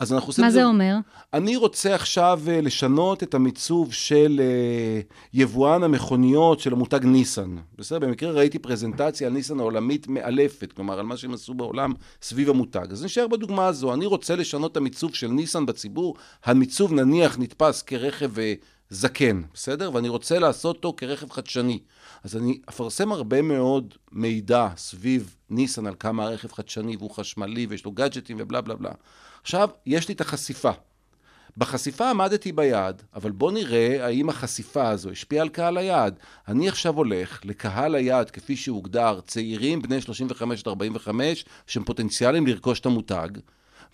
אז 0.00 0.12
אנחנו 0.12 0.28
עושים... 0.28 0.42
מה 0.42 0.48
את 0.48 0.52
זה 0.52 0.64
אומר? 0.64 0.96
אני 1.34 1.56
רוצה 1.56 1.94
עכשיו 1.94 2.40
אה, 2.48 2.60
לשנות 2.60 3.22
את 3.22 3.34
המיצוב 3.34 3.92
של 3.92 4.40
אה, 4.42 5.00
יבואן 5.34 5.82
המכוניות 5.82 6.60
של 6.60 6.72
המותג 6.72 7.04
ניסן. 7.04 7.56
בסדר? 7.78 7.98
במקרה 7.98 8.32
ראיתי 8.32 8.58
פרזנטציה 8.58 9.26
על 9.26 9.32
ניסן 9.32 9.60
העולמית 9.60 10.08
מאלפת, 10.08 10.72
כלומר, 10.72 10.98
על 10.98 11.06
מה 11.06 11.16
שהם 11.16 11.34
עשו 11.34 11.54
בעולם 11.54 11.92
סביב 12.22 12.50
המותג. 12.50 12.86
אז 12.90 13.04
נשאר 13.04 13.28
בדוגמה 13.28 13.66
הזו. 13.66 13.94
אני 13.94 14.06
רוצה 14.06 14.36
לשנות 14.36 14.72
את 14.72 14.76
המיצוב 14.76 15.14
של 15.14 15.28
ניסן 15.28 15.66
בציבור. 15.66 16.16
המיצוב 16.44 16.92
נניח 16.92 17.38
נתפס 17.38 17.82
כרכב 17.82 18.38
אה, 18.38 18.54
זקן, 18.90 19.42
בסדר? 19.54 19.90
ואני 19.94 20.08
רוצה 20.08 20.38
לעשות 20.38 20.76
אותו 20.76 20.94
כרכב 20.96 21.30
חדשני. 21.30 21.78
אז 22.24 22.36
אני 22.36 22.58
אפרסם 22.68 23.12
הרבה 23.12 23.42
מאוד 23.42 23.94
מידע 24.12 24.68
סביב 24.76 25.36
ניסן 25.50 25.86
על 25.86 25.94
כמה 25.98 26.24
הרכב 26.24 26.52
חדשני 26.52 26.96
והוא 26.96 27.10
חשמלי 27.10 27.66
ויש 27.66 27.84
לו 27.84 27.92
גאדג'טים 27.92 28.36
ובלה 28.40 28.60
בלה 28.60 28.74
בלה. 28.74 28.90
עכשיו, 29.42 29.68
יש 29.86 30.08
לי 30.08 30.14
את 30.14 30.20
החשיפה. 30.20 30.70
בחשיפה 31.56 32.10
עמדתי 32.10 32.52
ביעד, 32.52 33.02
אבל 33.14 33.30
בוא 33.30 33.52
נראה 33.52 34.06
האם 34.06 34.28
החשיפה 34.28 34.88
הזו 34.88 35.10
השפיעה 35.10 35.42
על 35.42 35.48
קהל 35.48 35.78
היעד. 35.78 36.18
אני 36.48 36.68
עכשיו 36.68 36.96
הולך 36.96 37.40
לקהל 37.44 37.94
היעד 37.94 38.30
כפי 38.30 38.56
שהוגדר, 38.56 39.20
צעירים 39.26 39.82
בני 39.82 40.00
35 40.00 40.60
עד 40.60 40.68
45, 40.68 41.44
שהם 41.66 41.84
פוטנציאלים 41.84 42.46
לרכוש 42.46 42.80
את 42.80 42.86
המותג, 42.86 43.28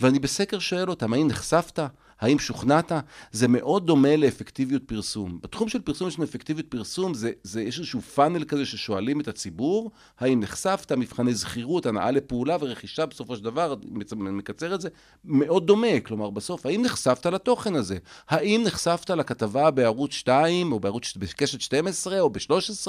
ואני 0.00 0.18
בסקר 0.18 0.58
שואל 0.58 0.90
אותם, 0.90 1.12
האם 1.12 1.28
נחשפת? 1.28 1.78
האם 2.20 2.38
שוכנעת? 2.38 2.92
זה 3.32 3.48
מאוד 3.48 3.86
דומה 3.86 4.16
לאפקטיביות 4.16 4.82
פרסום. 4.86 5.38
בתחום 5.42 5.68
של 5.68 5.80
פרסום 5.80 6.08
יש 6.08 6.18
לנו 6.18 6.24
אפקטיביות 6.24 6.68
פרסום, 6.68 7.14
זה, 7.14 7.30
זה 7.42 7.62
יש 7.62 7.78
איזשהו 7.78 8.00
פאנל 8.00 8.44
כזה 8.44 8.66
ששואלים 8.66 9.20
את 9.20 9.28
הציבור, 9.28 9.90
האם 10.18 10.40
נחשפת, 10.40 10.92
מבחני 10.92 11.34
זכירות, 11.34 11.86
הנאה 11.86 12.10
לפעולה 12.10 12.56
ורכישה 12.60 13.06
בסופו 13.06 13.36
של 13.36 13.44
דבר, 13.44 13.74
אני 14.12 14.30
מקצר 14.30 14.74
את 14.74 14.80
זה, 14.80 14.88
מאוד 15.24 15.66
דומה. 15.66 16.00
כלומר, 16.02 16.30
בסוף, 16.30 16.66
האם 16.66 16.82
נחשפת 16.82 17.26
לתוכן 17.26 17.74
הזה? 17.74 17.98
האם 18.28 18.62
נחשפת 18.66 19.10
לכתבה 19.10 19.70
בערוץ 19.70 20.12
2, 20.12 20.72
או 20.72 20.80
בערוץ, 20.80 21.16
בקשת 21.16 21.60
12, 21.60 22.20
או 22.20 22.30
ב-13, 22.30 22.86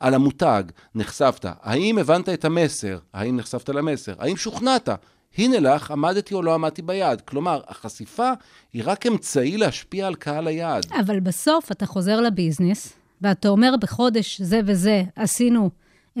על 0.00 0.14
המותג? 0.14 0.64
נחשפת. 0.94 1.44
האם 1.60 1.98
הבנת 1.98 2.28
את 2.28 2.44
המסר? 2.44 2.98
האם 3.12 3.36
נחשפת 3.36 3.68
למסר? 3.68 4.14
האם 4.18 4.36
שוכנעת? 4.36 4.88
הנה 5.36 5.60
לך, 5.60 5.90
עמדתי 5.90 6.34
או 6.34 6.42
לא 6.42 6.54
עמדתי 6.54 6.82
ביעד. 6.82 7.20
כלומר, 7.20 7.60
החשיפה 7.68 8.32
היא 8.72 8.82
רק 8.86 9.06
אמצעי 9.06 9.56
להשפיע 9.56 10.06
על 10.06 10.14
קהל 10.14 10.46
היעד. 10.46 10.86
אבל 11.00 11.20
בסוף 11.20 11.72
אתה 11.72 11.86
חוזר 11.86 12.20
לביזנס, 12.20 12.92
ואתה 13.20 13.48
אומר, 13.48 13.74
בחודש 13.80 14.40
זה 14.40 14.60
וזה 14.66 15.02
עשינו 15.16 15.70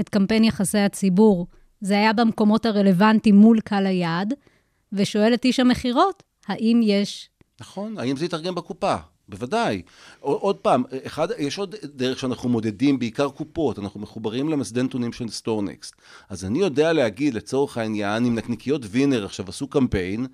את 0.00 0.08
קמפיין 0.08 0.44
יחסי 0.44 0.78
הציבור, 0.78 1.46
זה 1.80 1.94
היה 1.94 2.12
במקומות 2.12 2.66
הרלוונטיים 2.66 3.36
מול 3.36 3.60
קהל 3.60 3.86
היעד, 3.86 4.34
ושואל 4.92 5.34
את 5.34 5.44
איש 5.44 5.60
המכירות, 5.60 6.22
האם 6.46 6.80
יש... 6.84 7.30
נכון, 7.60 7.98
האם 7.98 8.16
זה 8.16 8.24
יתרגם 8.24 8.54
בקופה? 8.54 8.96
בוודאי. 9.28 9.82
עוד 10.20 10.56
פעם, 10.56 10.84
אחד, 11.06 11.28
יש 11.38 11.58
עוד 11.58 11.74
דרך 11.84 12.18
שאנחנו 12.18 12.48
מודדים, 12.48 12.98
בעיקר 12.98 13.28
קופות, 13.28 13.78
אנחנו 13.78 14.00
מחוברים 14.00 14.48
למסדי 14.48 14.82
נתונים 14.82 15.12
של 15.12 15.28
StoreNext. 15.28 15.94
אז 16.28 16.44
אני 16.44 16.58
יודע 16.58 16.92
להגיד, 16.92 17.34
לצורך 17.34 17.78
העניין, 17.78 18.24
אם 18.26 18.34
נקניקיות 18.34 18.82
וינר 18.90 19.24
עכשיו 19.24 19.48
עשו 19.48 19.68
קמפיין, 19.68 20.26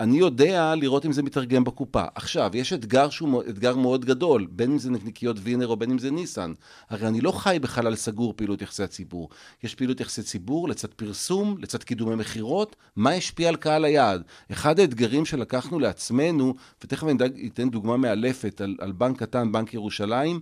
אני 0.00 0.18
יודע 0.18 0.74
לראות 0.74 1.06
אם 1.06 1.12
זה 1.12 1.22
מתרגם 1.22 1.64
בקופה. 1.64 2.04
עכשיו, 2.14 2.50
יש 2.54 2.72
אתגר 2.72 3.10
שהוא 3.10 3.42
אתגר 3.48 3.76
מאוד 3.76 4.04
גדול, 4.04 4.46
בין 4.50 4.70
אם 4.70 4.78
זה 4.78 4.90
נקניקיות 4.90 5.36
וינר 5.42 5.66
או 5.66 5.76
בין 5.76 5.90
אם 5.90 5.98
זה 5.98 6.10
ניסן. 6.10 6.52
הרי 6.90 7.06
אני 7.08 7.20
לא 7.20 7.32
חי 7.32 7.58
בחלל 7.60 7.96
סגור 7.96 8.32
פעילות 8.36 8.62
יחסי 8.62 8.82
הציבור. 8.82 9.28
יש 9.62 9.74
פעילות 9.74 10.00
יחסי 10.00 10.22
ציבור 10.22 10.68
לצד 10.68 10.88
פרסום, 10.88 11.56
לצד 11.58 11.82
קידומי 11.82 12.14
מכירות, 12.14 12.76
מה 12.96 13.10
השפיע 13.10 13.48
על 13.48 13.56
קהל 13.56 13.84
היעד. 13.84 14.22
אחד 14.52 14.80
האתגרים 14.80 15.24
שלקחנו 15.24 15.78
לעצמנו, 15.78 16.54
ותכף 16.84 17.06
אני 17.06 17.48
אתן 17.48 17.70
דוגמה 17.70 17.96
מאלפת 17.96 18.60
על, 18.60 18.76
על 18.80 18.92
בנק 18.92 19.18
קטן, 19.18 19.52
בנק 19.52 19.74
ירושלים, 19.74 20.40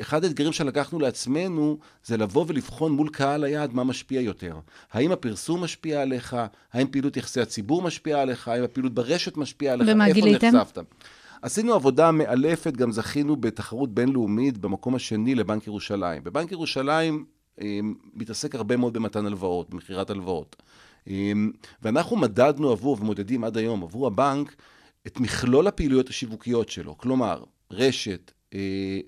אחד 0.00 0.24
האתגרים 0.24 0.52
שלקחנו 0.52 0.98
לעצמנו 0.98 1.78
זה 2.04 2.16
לבוא 2.16 2.44
ולבחון 2.48 2.92
מול 2.92 3.08
קהל 3.08 3.44
היעד 3.44 3.74
מה 3.74 3.84
משפיע 3.84 4.20
יותר. 4.20 4.56
האם 4.92 5.12
הפרסום 5.12 5.64
משפיע 5.64 6.02
עליך? 6.02 6.36
האם 6.72 6.86
פעילות 6.90 7.16
יחסי 7.16 7.40
הציבור 7.40 7.82
משפיעה 7.82 8.22
עליך? 8.22 8.48
האם 8.48 8.64
הפעילות 8.64 8.94
ברשת 8.94 9.36
משפיעה 9.36 9.74
עליך? 9.74 9.88
ומה 9.92 10.12
גיליתם? 10.12 10.56
נחשפת? 10.56 10.78
עשינו 11.42 11.74
עבודה 11.74 12.10
מאלפת, 12.10 12.76
גם 12.76 12.92
זכינו 12.92 13.36
בתחרות 13.36 13.94
בינלאומית 13.94 14.58
במקום 14.58 14.94
השני 14.94 15.34
לבנק 15.34 15.66
ירושלים. 15.66 16.24
בבנק 16.24 16.52
ירושלים 16.52 17.24
אה, 17.60 17.80
מתעסק 18.14 18.54
הרבה 18.54 18.76
מאוד 18.76 18.92
במתן 18.92 19.26
הלוואות, 19.26 19.70
במכירת 19.70 20.10
הלוואות. 20.10 20.56
אה, 21.08 21.32
ואנחנו 21.82 22.16
מדדנו 22.16 22.70
עבור, 22.70 22.96
ומודדים 23.00 23.44
עד 23.44 23.56
היום, 23.56 23.82
עבור 23.82 24.06
הבנק, 24.06 24.54
את 25.06 25.20
מכלול 25.20 25.66
הפעילויות 25.66 26.08
השיווקיות 26.08 26.68
שלו. 26.68 26.98
כלומר, 26.98 27.44
רשת, 27.70 28.32
אה, 28.54 29.00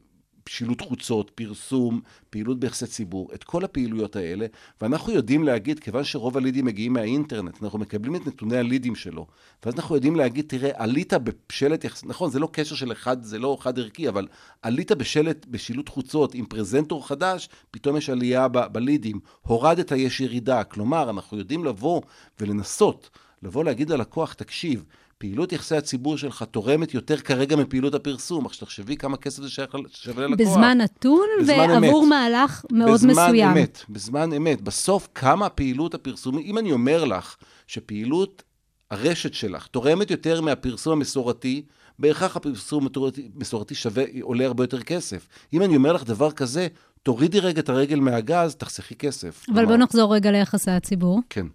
שילוט 0.49 0.83
חוצות, 0.83 1.31
פרסום, 1.31 2.01
פעילות 2.31 2.61
ביחסי 2.61 2.87
ציבור, 2.87 3.31
את 3.35 3.45
כל 3.45 3.65
הפעילויות 3.65 4.17
האלה, 4.17 4.47
ואנחנו 4.81 5.13
יודעים 5.13 5.45
להגיד, 5.45 5.79
כיוון 5.81 6.05
שרוב 6.05 6.37
הלידים 6.37 6.65
מגיעים 6.65 6.93
מהאינטרנט, 6.93 7.63
אנחנו 7.63 7.79
מקבלים 7.79 8.17
את 8.17 8.27
נתוני 8.27 8.57
הלידים 8.57 8.95
שלו, 8.95 9.27
ואז 9.65 9.75
אנחנו 9.75 9.95
יודעים 9.95 10.17
להגיד, 10.17 10.45
תראה, 10.49 10.71
עלית 10.75 11.13
בשלט 11.13 11.85
יחס... 11.85 12.05
נכון, 12.05 12.31
זה 12.31 12.39
לא 12.39 12.49
קשר 12.53 12.75
של 12.75 12.93
אחד, 12.93 13.23
זה 13.23 13.39
לא 13.39 13.57
חד 13.61 13.79
ערכי, 13.79 14.09
אבל 14.09 14.27
עלית 14.63 14.93
בשלט, 14.93 15.47
בשילוט 15.51 15.89
חוצות 15.89 16.35
עם 16.35 16.47
פרזנטור 16.47 17.09
חדש, 17.09 17.49
פתאום 17.71 17.97
יש 17.97 18.11
עלייה 18.11 18.49
ב- 18.49 18.67
בלידים, 18.67 19.21
הורדת, 19.43 19.93
יש 19.93 20.21
ירידה. 20.21 20.65
כלומר, 20.65 21.11
אנחנו 21.11 21.39
יודעים 21.39 21.65
לבוא 21.65 22.03
ולנסות, 22.41 23.11
לבוא 23.43 23.65
להגיד 23.65 23.91
ללקוח, 23.91 24.33
תקשיב, 24.33 24.85
פעילות 25.19 25.53
יחסי 25.53 25.77
הציבור 25.77 26.19
שלך 26.19 26.43
תורמת 26.43 26.95
יותר 26.95 27.17
כרגע 27.17 27.57
מפעילות 27.57 27.95
הפרסום. 27.95 28.47
עכשיו 28.47 28.67
תחשבי 28.67 28.97
כמה 28.97 29.17
כסף 29.17 29.43
זה 29.43 29.51
שייך- 29.51 29.77
שווה 29.91 30.27
ללקוח. 30.27 30.47
בזמן 30.49 30.79
נתון 30.79 31.27
בזמן 31.41 31.55
ועבור 31.71 32.03
אמת. 32.03 32.09
מהלך 32.09 32.65
מאוד 32.73 32.91
בזמן 32.93 33.11
מסוים. 33.11 33.49
אמת, 33.51 33.79
בזמן 33.89 34.33
אמת. 34.33 34.61
בסוף, 34.61 35.09
כמה 35.15 35.49
פעילות 35.49 35.95
הפרסומית, 35.95 36.47
אם 36.47 36.59
אני 36.59 36.73
אומר 36.73 37.05
לך 37.05 37.37
שפעילות 37.67 38.43
הרשת 38.91 39.35
שלך 39.35 39.67
תורמת 39.67 40.11
יותר 40.11 40.41
מהפרסום 40.41 40.93
המסורתי, 40.93 41.63
בהכרח 41.99 42.37
הפרסום 42.37 42.87
המסורתי- 42.87 43.29
המסורתי 43.37 43.75
שווה, 43.75 44.05
עולה 44.23 44.47
הרבה 44.47 44.65
יותר 44.65 44.83
כסף. 44.83 45.29
אם 45.53 45.63
אני 45.63 45.77
אומר 45.77 45.93
לך 45.93 46.05
דבר 46.05 46.31
כזה, 46.31 46.67
תורידי 47.03 47.41
רגע 47.41 47.61
את 47.61 47.69
הרגל 47.69 48.01
מהגז, 48.01 48.55
תחסכי 48.55 48.95
כסף. 48.95 49.45
אבל 49.49 49.55
כלומר, 49.57 49.69
בוא 49.69 49.85
נחזור 49.85 50.15
רגע 50.15 50.31
ליחסי 50.31 50.71
הציבור. 50.71 51.21
כן. 51.31 51.47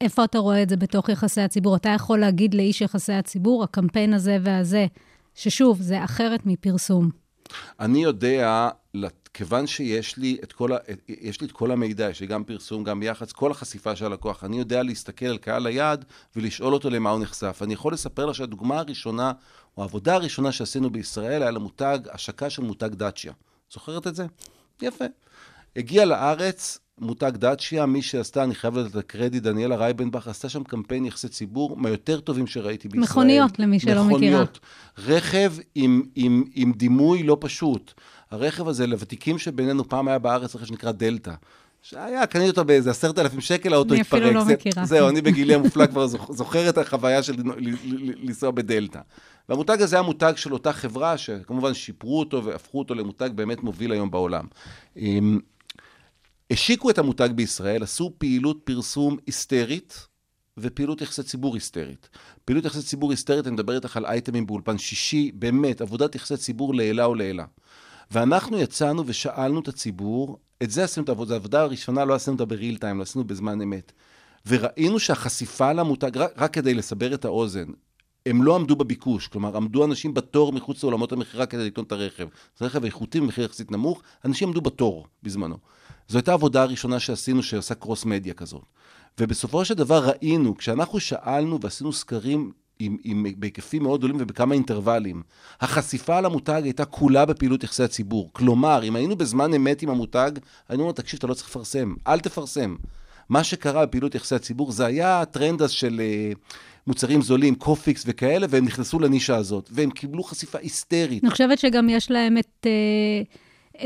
איפה 0.00 0.24
אתה 0.24 0.38
רואה 0.38 0.62
את 0.62 0.68
זה 0.68 0.76
בתוך 0.76 1.08
יחסי 1.08 1.40
הציבור? 1.40 1.76
אתה 1.76 1.88
יכול 1.88 2.18
להגיד 2.18 2.54
לאיש 2.54 2.80
יחסי 2.80 3.12
הציבור, 3.12 3.64
הקמפיין 3.64 4.14
הזה 4.14 4.38
והזה, 4.42 4.86
ששוב, 5.34 5.80
זה 5.80 6.04
אחרת 6.04 6.40
מפרסום. 6.46 7.10
אני 7.80 8.02
יודע, 8.02 8.68
כיוון 9.34 9.66
שיש 9.66 10.16
לי 10.16 10.38
את 10.42 10.52
כל, 10.52 10.72
ה, 10.72 10.76
יש 11.08 11.40
לי 11.40 11.46
את 11.46 11.52
כל 11.52 11.70
המידע, 11.70 12.10
יש 12.10 12.20
לי 12.20 12.26
גם 12.26 12.44
פרסום, 12.44 12.84
גם 12.84 13.02
יח"צ, 13.02 13.32
כל 13.32 13.50
החשיפה 13.50 13.96
של 13.96 14.04
הלקוח, 14.04 14.44
אני 14.44 14.58
יודע 14.58 14.82
להסתכל 14.82 15.26
על 15.26 15.38
קהל 15.38 15.66
היעד 15.66 16.04
ולשאול 16.36 16.74
אותו 16.74 16.90
למה 16.90 17.10
הוא 17.10 17.20
נחשף. 17.20 17.60
אני 17.62 17.74
יכול 17.74 17.92
לספר 17.92 18.26
לך 18.26 18.34
שהדוגמה 18.34 18.78
הראשונה, 18.78 19.32
או 19.76 19.82
העבודה 19.82 20.14
הראשונה 20.14 20.52
שעשינו 20.52 20.90
בישראל, 20.90 21.42
היה 21.42 21.50
למותג, 21.50 21.98
השקה 22.12 22.50
של 22.50 22.62
מותג 22.62 22.94
דאצ'יה. 22.94 23.32
זוכרת 23.72 24.06
את 24.06 24.14
זה? 24.14 24.26
יפה. 24.82 25.04
הגיע 25.76 26.04
לארץ 26.04 26.78
מותג 27.00 27.32
דאצ'יה, 27.34 27.86
מי 27.86 28.02
שעשתה, 28.02 28.44
אני 28.44 28.54
חייב 28.54 28.78
לתת 28.78 28.90
את 28.90 28.96
הקרדיט, 28.96 29.42
דניאלה 29.42 29.76
רייבנבך, 29.76 30.28
עשתה 30.28 30.48
שם 30.48 30.64
קמפיין 30.64 31.04
יחסי 31.04 31.28
ציבור 31.28 31.76
מהיותר 31.76 32.20
טובים 32.20 32.46
שראיתי 32.46 32.88
בישראל. 32.88 33.04
מכוניות, 33.10 33.58
למי 33.58 33.80
שלא 33.80 33.92
מכירה. 33.92 34.06
מכוניות. 34.06 34.58
רכב 34.98 35.52
עם, 35.74 36.02
עם, 36.14 36.44
עם 36.54 36.72
דימוי 36.72 37.22
לא 37.22 37.36
פשוט. 37.40 37.92
הרכב 38.30 38.68
הזה, 38.68 38.86
לוותיקים 38.86 39.38
שבינינו, 39.38 39.88
פעם 39.88 40.08
היה 40.08 40.18
בארץ 40.18 40.56
רכב 40.56 40.64
שנקרא 40.64 40.92
דלתא. 40.92 41.32
שהיה, 41.82 42.26
קניתי 42.26 42.50
אותו 42.50 42.64
באיזה 42.64 42.90
עשרת 42.90 43.18
אלפים 43.18 43.40
שקל, 43.40 43.74
האוטו 43.74 43.92
אני 43.94 44.00
התפרק. 44.00 44.22
אפילו 44.22 44.34
לא 44.38 44.44
זה- 44.44 44.52
מכירה. 44.54 44.84
זהו, 44.84 45.08
אני 45.08 45.20
בגילי 45.20 45.54
המופלג 45.54 45.90
כבר 45.90 46.06
זוכ- 46.06 46.32
זוכר 46.32 46.68
את 46.68 46.78
החוויה 46.78 47.22
של 47.22 47.34
לנסוע 48.22 48.50
בדלתא. 48.50 49.00
והמותג 49.48 49.82
הזה 49.82 49.96
היה 49.96 50.02
מותג 50.02 50.32
של 50.36 50.52
אותה 50.52 50.72
חברה, 50.72 51.18
שכמובן 51.18 51.74
שיפרו 51.74 52.18
אותו 52.18 52.44
והפכו 52.44 52.78
אותו 52.78 52.94
למותג 52.94 53.30
באמת 53.34 53.62
מוביל 53.62 53.92
היום 53.92 54.10
בעולם. 54.10 54.44
השיקו 56.50 56.90
את 56.90 56.98
המותג 56.98 57.28
בישראל, 57.34 57.82
עשו 57.82 58.12
פעילות 58.18 58.60
פרסום 58.64 59.16
היסטרית 59.26 60.06
ופעילות 60.58 61.00
יחסי 61.00 61.22
ציבור 61.22 61.54
היסטרית. 61.54 62.08
פעילות 62.44 62.64
יחסי 62.64 62.82
ציבור 62.82 63.10
היסטרית, 63.10 63.46
אני 63.46 63.54
מדבר 63.54 63.74
איתך 63.74 63.96
על 63.96 64.06
אייטמים 64.06 64.46
באולפן 64.46 64.78
שישי, 64.78 65.30
באמת, 65.34 65.80
עבודת 65.80 66.14
יחסי 66.14 66.36
ציבור 66.36 66.74
לעילה 66.74 67.08
ולעילה. 67.08 67.44
ואנחנו 68.10 68.58
יצאנו 68.58 69.02
ושאלנו 69.06 69.60
את 69.60 69.68
הציבור, 69.68 70.38
את 70.62 70.70
זה 70.70 70.84
עשינו 70.84 71.04
את 71.04 71.08
העבודה, 71.08 71.34
העבודה 71.34 71.62
הראשונה 71.62 72.04
לא 72.04 72.14
עשינו 72.14 72.34
אותה 72.34 72.44
בריל 72.44 72.76
טיים, 72.76 72.98
לא 72.98 73.02
עשינו 73.02 73.24
בזמן 73.24 73.62
אמת. 73.62 73.92
וראינו 74.46 74.98
שהחשיפה 74.98 75.72
למותג, 75.72 76.16
רק, 76.16 76.30
רק 76.36 76.52
כדי 76.52 76.74
לסבר 76.74 77.14
את 77.14 77.24
האוזן, 77.24 77.66
הם 78.26 78.42
לא 78.42 78.56
עמדו 78.56 78.76
בביקוש, 78.76 79.28
כלומר, 79.28 79.56
עמדו 79.56 79.84
אנשים 79.84 80.14
בתור 80.14 80.52
מחוץ 80.52 80.82
לעולמות 80.82 81.12
המכירה 81.12 81.46
כדי 81.46 81.66
לקנות 81.66 81.86
את 81.86 81.92
הרכב. 81.92 82.28
זה 82.58 82.64
רכב 82.64 82.84
איכותי 82.84 83.20
במחיר 83.20 83.44
יחסית 83.44 83.70
נמוך, 83.70 84.02
אנשים 84.24 84.48
עמדו 84.48 84.60
בתור 84.60 85.06
בזמנו. 85.22 85.56
זו 86.08 86.18
הייתה 86.18 86.30
העבודה 86.30 86.62
הראשונה 86.62 87.00
שעשינו, 87.00 87.42
שעשה 87.42 87.74
קרוס 87.74 88.04
מדיה 88.04 88.34
כזאת. 88.34 88.62
ובסופו 89.20 89.64
של 89.64 89.74
דבר 89.74 90.08
ראינו, 90.08 90.56
כשאנחנו 90.56 91.00
שאלנו 91.00 91.60
ועשינו 91.60 91.92
סקרים 91.92 92.52
עם, 92.78 92.96
עם, 93.04 93.26
בהיקפים 93.36 93.82
מאוד 93.82 94.00
גדולים 94.00 94.16
ובכמה 94.18 94.54
אינטרוולים, 94.54 95.22
החשיפה 95.60 96.20
למותג 96.20 96.60
הייתה 96.64 96.84
כולה 96.84 97.24
בפעילות 97.24 97.64
יחסי 97.64 97.82
הציבור. 97.82 98.30
כלומר, 98.32 98.84
אם 98.84 98.96
היינו 98.96 99.16
בזמן 99.16 99.54
אמת 99.54 99.82
עם 99.82 99.88
המותג, 99.88 100.30
היינו 100.68 100.82
אומרים, 100.82 100.96
תקשיב, 100.96 101.18
אתה 101.18 101.26
לא 101.26 101.34
צריך 101.34 101.48
לפרסם, 101.48 101.94
אל 102.06 102.20
תפרסם. 102.20 102.76
מה 103.28 103.44
שקרה 103.44 103.86
בפעילות 103.86 104.14
יחסי 104.14 104.34
הציבור, 104.34 104.72
זה 104.72 104.86
היה 104.86 105.20
הטרנד 105.20 105.62
הזה 105.62 105.72
של 105.72 106.00
אה, 106.00 106.32
מוצרים 106.86 107.22
זולים, 107.22 107.54
קופיקס 107.54 108.02
וכאלה, 108.06 108.46
והם 108.50 108.64
נכנסו 108.64 108.98
לנישה 108.98 109.36
הזאת, 109.36 109.68
והם 109.72 109.90
קיבלו 109.90 110.22
חשיפה 110.22 110.58
היסטרית. 110.58 111.24
אני 111.24 111.30
חושבת 111.30 111.58
שגם 111.58 111.88
יש 111.88 112.10
להם 112.10 112.38
את, 112.38 112.66
אה, 112.66 113.22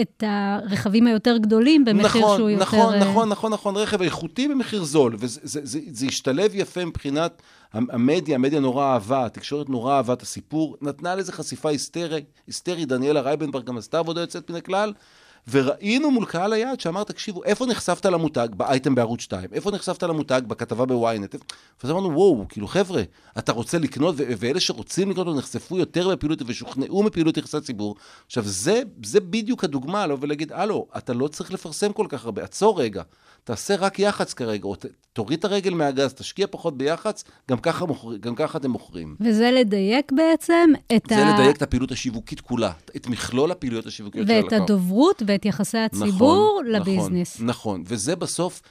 את 0.00 0.24
הרכבים 0.26 1.07
היותר 1.07 1.37
גדולים 1.37 1.85
במחיר 1.85 2.20
נכון, 2.20 2.37
שהוא 2.37 2.50
יותר... 2.50 2.62
נכון, 2.62 2.98
נכון, 2.98 3.29
נכון, 3.29 3.53
נכון, 3.53 3.76
רכב 3.76 4.03
איכותי 4.03 4.48
במחיר 4.48 4.85
זול, 4.85 5.16
וזה 5.18 5.40
זה, 5.42 5.61
זה, 5.64 5.81
זה 5.92 6.07
השתלב 6.07 6.50
יפה 6.55 6.85
מבחינת 6.85 7.42
המדיה, 7.72 8.35
המדיה 8.35 8.61
נורא 8.61 8.85
אהבה, 8.85 9.26
התקשורת 9.26 9.68
נורא 9.68 9.96
אהבה 9.96 10.12
את 10.12 10.22
הסיפור, 10.22 10.76
נתנה 10.83 11.14
לזה 11.14 11.33
חשיפה 11.33 11.68
היסטרי, 11.68 12.22
היסטרית, 12.46 12.88
דניאלה 12.88 13.20
רייבנברג 13.20 13.64
גם 13.64 13.79
עשתה 13.79 13.98
עבודה 13.98 14.20
יוצאת 14.20 14.50
מן 14.50 14.57
הכלל, 14.57 14.92
וראינו 15.48 16.11
מול 16.11 16.26
קהל 16.26 16.53
היעד 16.53 16.81
שאמר, 16.81 17.05
תקשיבו, 17.05 17.44
איפה 17.44 17.66
נחשפת 17.66 18.07
למותג? 18.07 18.48
באייטם 18.57 18.94
בערוץ 18.94 19.20
2, 19.20 19.48
איפה 19.53 19.70
נחשפת 19.70 20.03
למותג? 20.03 20.40
בכתבה 20.46 20.87
בוויינט. 20.87 21.35
ואז 21.83 21.90
אמרנו, 21.90 22.09
וואו, 22.09 22.44
כאילו, 22.48 22.68
חבר'ה, 22.68 23.03
אתה 23.38 23.53
רוצה 23.53 23.79
לקנות, 23.79 24.14
ו- 24.18 24.24
ואלה 24.38 24.61
שרוצים 24.61 25.11
לקנות 25.11 25.37
נחשפו 25.37 25.79
יותר 25.79 26.09
בפעילות 26.09 26.42
ושוכנעו 26.46 27.03
מפעילות 27.03 27.37
יחסי 27.37 27.61
ציבור. 27.61 27.96
עכשיו, 28.26 28.44
זה, 28.44 28.83
זה 29.05 29.20
בדיוק 29.20 29.64
הדוגמה, 29.64 30.07
לבוא 30.07 30.18
ולהגיד, 30.20 30.53
הלו, 30.53 30.87
אתה 30.96 31.12
לא 31.12 31.29
צריך 31.29 31.53
לפרסם 31.53 31.92
כל 31.92 32.07
כך 32.09 32.24
הרבה, 32.24 32.44
עצור 32.44 32.81
רגע, 32.81 33.03
תעשה 33.44 33.76
רק 33.76 33.98
יח"צ 33.98 34.35
כרגע, 34.35 34.64
או 34.64 34.76
ת, 34.76 34.87
תוריד 35.12 35.38
את 35.38 35.44
הרגל 35.44 35.74
מהגז, 35.74 36.12
תשקיע 36.12 36.46
פחות 36.50 36.79
ביח"צ, 36.79 37.24
גם 37.50 37.59
ככה, 37.59 37.87
מוכר, 37.87 38.16
גם 38.16 38.35
ככה 38.35 38.59
אתם 38.59 38.70
מוכרים. 38.70 39.16
וזה 39.20 39.50
לדייק 39.50 40.12
בעצם 40.12 40.70
את 40.96 41.03
זה 41.09 41.26
ה... 41.26 41.35
לדייק 41.35 41.57
את 41.57 41.62
הפעילות 41.62 41.92
השיווקית 41.92 42.40
כולה, 42.40 42.72
את 42.96 43.07
מכלול 43.07 43.50
הפעילויות 43.50 43.87
השיווקיות 43.87 44.26
של 44.29 44.33
ואת 44.35 44.53
הלקוח. 44.53 44.61
הדוברות 44.62 45.22
ואת 45.26 45.44
יחסי 45.44 45.79
הציבור 45.79 46.62
נכון, 46.62 46.66
לביזנס. 46.66 47.35
נכון, 47.35 47.46
נכון, 47.46 47.83
וזה 47.87 48.16
בסוף, 48.16 48.62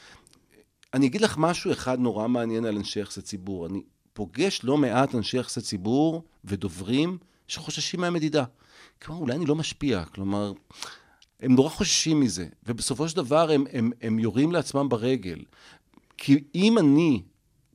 אני 0.94 1.08
אגיד 1.08 1.22
לך 1.22 1.36
משהו 1.38 1.72
אחד 1.72 2.00
נורא 2.00 2.28
מעניין 2.28 2.66
על 2.66 2.78
אנשי 2.78 3.00
יחסי 3.00 3.22
ציבור. 3.22 3.68
אני 3.68 3.82
פוגש 4.14 4.62
לא 4.64 4.78
מעט 4.78 5.16
אנשי 5.16 5.38
יחסי 5.38 5.62
ציבור 5.62 6.24
ודוברים 6.46 7.18
שחוששים 7.48 8.02
מהמדידה. 8.02 8.44
כלומר, 9.02 9.22
אולי 9.22 9.36
אני 9.36 9.46
לא 9.46 9.56
משפיע, 9.56 10.04
כלומר, 10.06 10.54
הם 11.42 11.56
נורא 11.56 11.70
חוששים 11.70 12.20
מזה, 12.20 12.46
ובסופו 12.66 13.10
של 13.10 13.16
דבר 13.16 13.52
הם, 13.52 13.66
הם, 13.74 13.92
הם 14.02 14.20
יורים 14.20 14.52
לעצמם 14.52 14.90
ברגל. 14.90 15.40
כי 16.18 16.44
אם 16.56 16.78
אני 16.78 17.22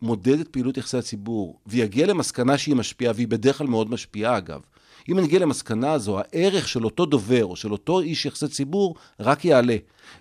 מודד 0.03 0.40
את 0.40 0.48
פעילות 0.48 0.77
יחסי 0.77 0.98
הציבור, 0.98 1.59
ויגיע 1.66 2.07
למסקנה 2.07 2.59
שהיא 2.59 2.74
משפיעה, 2.74 3.12
והיא 3.16 3.29
בדרך 3.29 3.59
כלל 3.59 3.66
מאוד 3.66 3.90
משפיעה 3.90 4.38
אגב, 4.38 4.61
אם 5.09 5.18
אני 5.18 5.27
אגיע 5.27 5.38
למסקנה 5.38 5.92
הזו, 5.92 6.18
הערך 6.18 6.68
של 6.68 6.85
אותו 6.85 7.07
דובר 7.07 7.44
או 7.44 7.57
של 7.57 7.72
אותו 7.72 8.00
איש 8.00 8.27
יחסי 8.27 8.48
ציבור 8.48 8.94
רק 9.20 9.44
יעלה. 9.44 9.77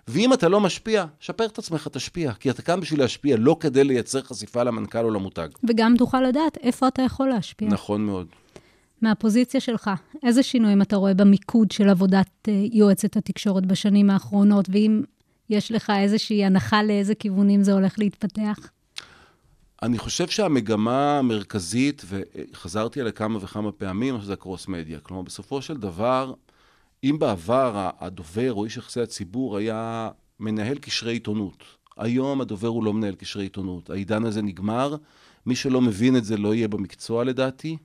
ואם 0.07 0.33
אתה 0.33 0.49
לא 0.49 0.59
משפיע, 0.59 1.05
שפר 1.19 1.45
את 1.45 1.57
עצמך, 1.57 1.87
תשפיע. 1.91 2.33
כי 2.33 2.49
אתה 2.49 2.61
כאן 2.61 2.79
בשביל 2.79 2.99
להשפיע, 2.99 3.37
לא 3.39 3.57
כדי 3.59 3.83
לייצר 3.83 4.21
חשיפה 4.21 4.63
למנכ"ל 4.63 5.05
או 5.05 5.09
למותג. 5.09 5.47
וגם 5.69 5.95
תוכל 5.97 6.21
לדעת 6.21 6.57
איפה 6.57 6.87
אתה 6.87 7.01
יכול 7.01 7.29
להשפיע. 7.29 7.67
נכון 7.67 8.05
מאוד. 8.05 8.27
מהפוזיציה 9.03 9.61
שלך, 9.61 9.89
איזה 10.23 10.43
שינויים 10.43 10.81
אתה 10.81 10.95
רואה 10.95 11.13
במיקוד 11.13 11.71
של 11.71 11.89
עבודת 11.89 12.29
אה, 12.47 12.53
יועצת 12.71 13.17
התקשורת 13.17 13.65
בשנים 13.65 14.09
האחרונות, 14.09 14.65
ואם 14.71 15.01
יש 15.49 15.71
לך 15.71 15.91
איזושהי 15.99 16.45
הנחה 16.45 16.83
לאיזה 16.83 17.15
כיוונים 17.15 17.63
זה 17.63 17.73
הולך 17.73 17.99
להתפתח? 17.99 18.57
אני 19.83 19.97
חושב 19.97 20.27
שהמגמה 20.27 21.17
המרכזית, 21.19 22.05
וחזרתי 22.07 22.99
עליה 22.99 23.11
כמה 23.11 23.39
וכמה 23.41 23.71
פעמים, 23.71 24.21
זה 24.21 24.33
הקרוס 24.33 24.67
מדיה. 24.67 24.99
כלומר, 24.99 25.21
בסופו 25.21 25.61
של 25.61 25.77
דבר, 25.77 26.33
אם 27.03 27.19
בעבר 27.19 27.89
הדובר 27.99 28.53
או 28.53 28.65
איש 28.65 28.77
יחסי 28.77 29.01
הציבור 29.01 29.57
היה 29.57 30.09
מנהל 30.39 30.77
קשרי 30.77 31.13
עיתונות, 31.13 31.63
היום 31.97 32.41
הדובר 32.41 32.67
הוא 32.67 32.83
לא 32.83 32.93
מנהל 32.93 33.15
קשרי 33.15 33.43
עיתונות. 33.43 33.89
העידן 33.89 34.23
הזה 34.23 34.41
נגמר, 34.41 34.95
מי 35.45 35.55
שלא 35.55 35.81
מבין 35.81 36.17
את 36.17 36.25
זה 36.25 36.37
לא 36.37 36.55
יהיה 36.55 36.67
במקצוע 36.67 37.23
לדעתי. 37.23 37.77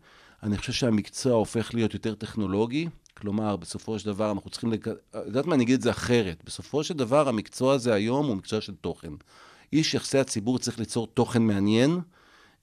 אני 0.43 0.59
חושב 0.59 0.73
שהמקצוע 0.73 1.33
הופך 1.33 1.75
להיות 1.75 1.95
יותר 1.95 2.15
טכנולוגי, 2.15 2.89
כלומר, 3.17 3.57
בסופו 3.57 3.99
של 3.99 4.07
דבר 4.07 4.33
אנחנו 4.33 4.51
צריכים... 4.51 4.73
לק... 4.73 4.87
יודעת 5.27 5.47
מה, 5.47 5.55
אני 5.55 5.65
אגיד 5.65 5.75
את 5.75 5.83
זה 5.83 5.91
אחרת. 5.91 6.43
בסופו 6.45 6.85
של 6.85 6.95
דבר, 6.95 7.29
המקצוע 7.29 7.75
הזה 7.75 7.95
היום 7.95 8.27
הוא 8.27 8.37
מקצוע 8.37 8.61
של 8.61 8.75
תוכן. 8.75 9.13
איש 9.73 9.95
יחסי 9.95 10.19
הציבור 10.19 10.59
צריך 10.59 10.79
ליצור 10.79 11.07
תוכן 11.07 11.43
מעניין. 11.43 12.01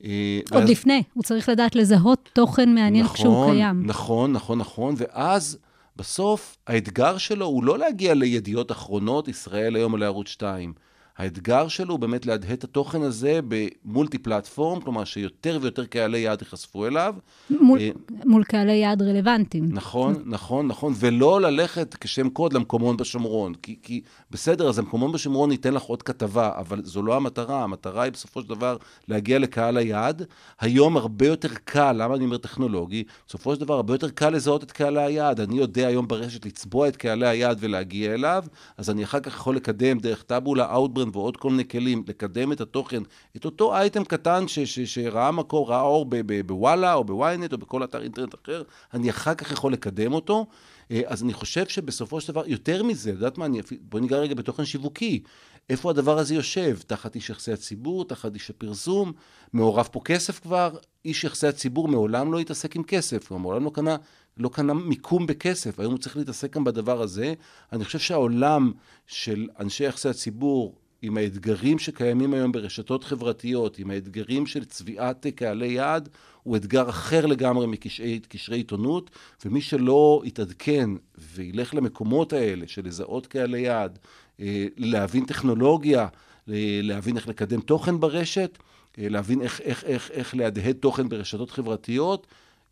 אה, 0.03 0.39
עוד 0.51 0.61
ואז- 0.61 0.69
לפני, 0.69 1.03
הוא 1.13 1.23
צריך 1.23 1.49
לדעת 1.49 1.75
לזהות 1.75 2.29
תוכן 2.33 2.73
מעניין 2.75 3.07
כשהוא 3.07 3.51
קיים. 3.51 3.85
נכון, 3.85 4.33
נכון, 4.33 4.57
נכון, 4.57 4.95
ואז 4.97 5.57
בסוף 5.95 6.57
האתגר 6.67 7.17
שלו 7.17 7.45
הוא 7.45 7.63
לא 7.63 7.79
להגיע 7.79 8.13
לידיעות 8.13 8.71
אחרונות, 8.71 9.27
ישראל 9.27 9.75
היום 9.75 9.93
או 9.93 9.97
לערוץ 9.97 10.27
2. 10.27 10.73
האתגר 11.17 11.67
שלו 11.67 11.91
הוא 11.91 11.99
באמת 11.99 12.25
להדהד 12.25 12.51
את 12.51 12.63
התוכן 12.63 13.01
הזה 13.01 13.39
במולטי 13.47 14.17
פלטפורם, 14.17 14.82
כלומר 14.82 15.04
שיותר 15.04 15.60
ויותר 15.62 15.86
קהלי 15.86 16.19
יעד 16.19 16.41
ייחשפו 16.41 16.86
אליו. 16.86 17.15
מול, 17.49 17.80
אה, 17.80 17.89
מול 18.25 18.43
קהלי 18.43 18.73
יעד 18.73 19.01
רלוונטיים. 19.01 19.65
נכון, 19.71 20.23
נכון, 20.25 20.67
נכון, 20.67 20.93
ולא 20.99 21.41
ללכת 21.41 21.95
כשם 21.99 22.30
קוד 22.30 22.54
למקומון 22.54 22.97
בשומרון. 22.97 23.54
כי, 23.54 23.75
כי 23.84 24.01
בסדר, 24.32 24.69
אז 24.69 24.80
המקומון 24.80 25.12
בשומרון 25.12 25.51
ייתן 25.51 25.73
לך 25.73 25.84
עוד 25.84 26.04
כתבה, 26.04 26.51
אבל 26.56 26.82
זו 26.84 27.04
לא 27.04 27.15
המטרה, 27.15 27.63
המטרה 27.63 28.04
היא 28.04 28.12
בסופו 28.12 28.41
של 28.41 28.49
דבר 28.49 28.78
להגיע 29.08 29.39
לקהל 29.39 29.78
היעד. 29.78 30.25
היום 30.60 30.97
הרבה 30.97 31.28
יותר 31.28 31.49
קל, 31.63 31.91
למה 31.91 32.15
אני 32.15 32.25
אומר 32.25 32.38
טכנולוגי? 32.38 33.04
בסופו 33.28 33.56
של 33.56 33.62
דבר 33.62 33.73
הרבה 33.73 33.93
יותר 33.93 34.10
קל 34.10 34.30
לזהות 34.30 34.63
את 34.63 34.71
קהלי 34.71 35.04
היעד. 35.04 35.39
אני 35.39 35.58
יודע 35.58 35.88
היום 35.88 36.08
ברשת 36.08 36.45
לצבוע 36.45 36.88
את 36.88 36.95
קהלי 36.95 37.28
היעד 37.28 37.58
ולהגיע 37.60 38.13
אליו, 38.13 38.43
אז 38.78 38.89
אני 38.89 39.04
אחר 39.04 39.19
כך 39.19 39.34
יכול 39.34 39.56
לקדם 39.56 39.99
דרך 39.99 40.23
טאבולה, 40.23 40.65
אאוטברן 41.05 41.21
ועוד 41.21 41.37
כל 41.37 41.49
מיני 41.49 41.67
כלים, 41.67 42.03
לקדם 42.07 42.51
את 42.51 42.61
התוכן, 42.61 43.03
את 43.35 43.45
אותו 43.45 43.75
אייטם 43.75 44.03
קטן 44.03 44.47
ש, 44.47 44.59
ש, 44.59 44.79
שראה 44.79 45.31
מקור, 45.31 45.69
ראה 45.69 45.81
אור 45.81 46.05
בוואלה 46.45 46.93
או 46.93 47.03
בוויינט 47.03 47.53
או 47.53 47.57
בכל 47.57 47.83
אתר 47.83 48.01
אינטרנט 48.01 48.35
אחר, 48.35 48.63
אני 48.93 49.09
אחר 49.09 49.35
כך 49.35 49.51
יכול 49.51 49.73
לקדם 49.73 50.13
אותו. 50.13 50.45
אה, 50.91 51.01
אז 51.05 51.23
אני 51.23 51.33
חושב 51.33 51.67
שבסופו 51.67 52.21
של 52.21 52.31
דבר, 52.33 52.43
יותר 52.47 52.83
מזה, 52.83 53.09
יודעת 53.09 53.37
מה, 53.37 53.45
אני, 53.45 53.61
בוא 53.81 53.99
ניגע 53.99 54.17
רגע 54.17 54.35
בתוכן 54.35 54.65
שיווקי. 54.65 55.23
איפה 55.69 55.89
הדבר 55.89 56.17
הזה 56.17 56.35
יושב? 56.35 56.77
תחת 56.87 57.15
איש 57.15 57.29
יחסי 57.29 57.51
הציבור, 57.51 58.05
תחת 58.05 58.33
איש 58.33 58.49
הפרסום, 58.49 59.11
מעורב 59.53 59.89
פה 59.91 60.01
כסף 60.05 60.39
כבר, 60.39 60.77
איש 61.05 61.23
יחסי 61.23 61.47
הציבור 61.47 61.87
מעולם 61.87 62.33
לא 62.33 62.39
התעסק 62.39 62.75
עם 62.75 62.83
כסף, 62.83 63.31
הוא 63.31 63.39
מעולם 63.39 63.65
לא 63.65 63.69
קנה, 63.69 63.95
לא 64.37 64.49
קנה 64.49 64.73
מיקום 64.73 65.27
בכסף, 65.27 65.79
היום 65.79 65.91
הוא 65.91 65.99
צריך 65.99 66.17
להתעסק 66.17 66.55
גם 66.55 66.63
בדבר 66.63 67.01
הזה. 67.01 67.33
אני 67.73 67.85
חושב 67.85 67.99
שהעולם 67.99 68.71
של 69.07 69.47
אנשי 69.59 69.83
יחסי 69.83 70.09
הציבור, 70.09 70.75
עם 71.01 71.17
האתגרים 71.17 71.79
שקיימים 71.79 72.34
היום 72.34 72.51
ברשתות 72.51 73.03
חברתיות, 73.03 73.79
עם 73.79 73.91
האתגרים 73.91 74.45
של 74.45 74.65
צביעת 74.65 75.25
קהלי 75.36 75.67
יעד, 75.67 76.10
הוא 76.43 76.58
אתגר 76.58 76.89
אחר 76.89 77.25
לגמרי 77.25 77.67
מקשרי 77.67 78.19
קשרי 78.19 78.58
עיתונות, 78.58 79.10
ומי 79.45 79.62
שלא 79.62 80.21
יתעדכן 80.25 80.89
וילך 81.36 81.73
למקומות 81.73 82.34
האלה 82.34 82.67
של 82.67 82.88
לזהות 82.88 83.27
קהלי 83.27 83.62
יעד, 83.62 83.99
אה, 84.39 84.65
להבין 84.77 85.25
טכנולוגיה, 85.25 86.08
אה, 86.49 86.79
להבין 86.84 87.17
איך 87.17 87.27
לקדם 87.27 87.62
תוכן 87.62 87.99
ברשת, 87.99 88.58
אה, 88.99 89.10
להבין 89.10 89.41
איך, 89.41 89.62
איך, 89.62 89.84
איך, 89.84 90.12
איך 90.12 90.36
להדהד 90.36 90.75
תוכן 90.79 91.10
ברשתות 91.10 91.51
חברתיות, 91.51 92.27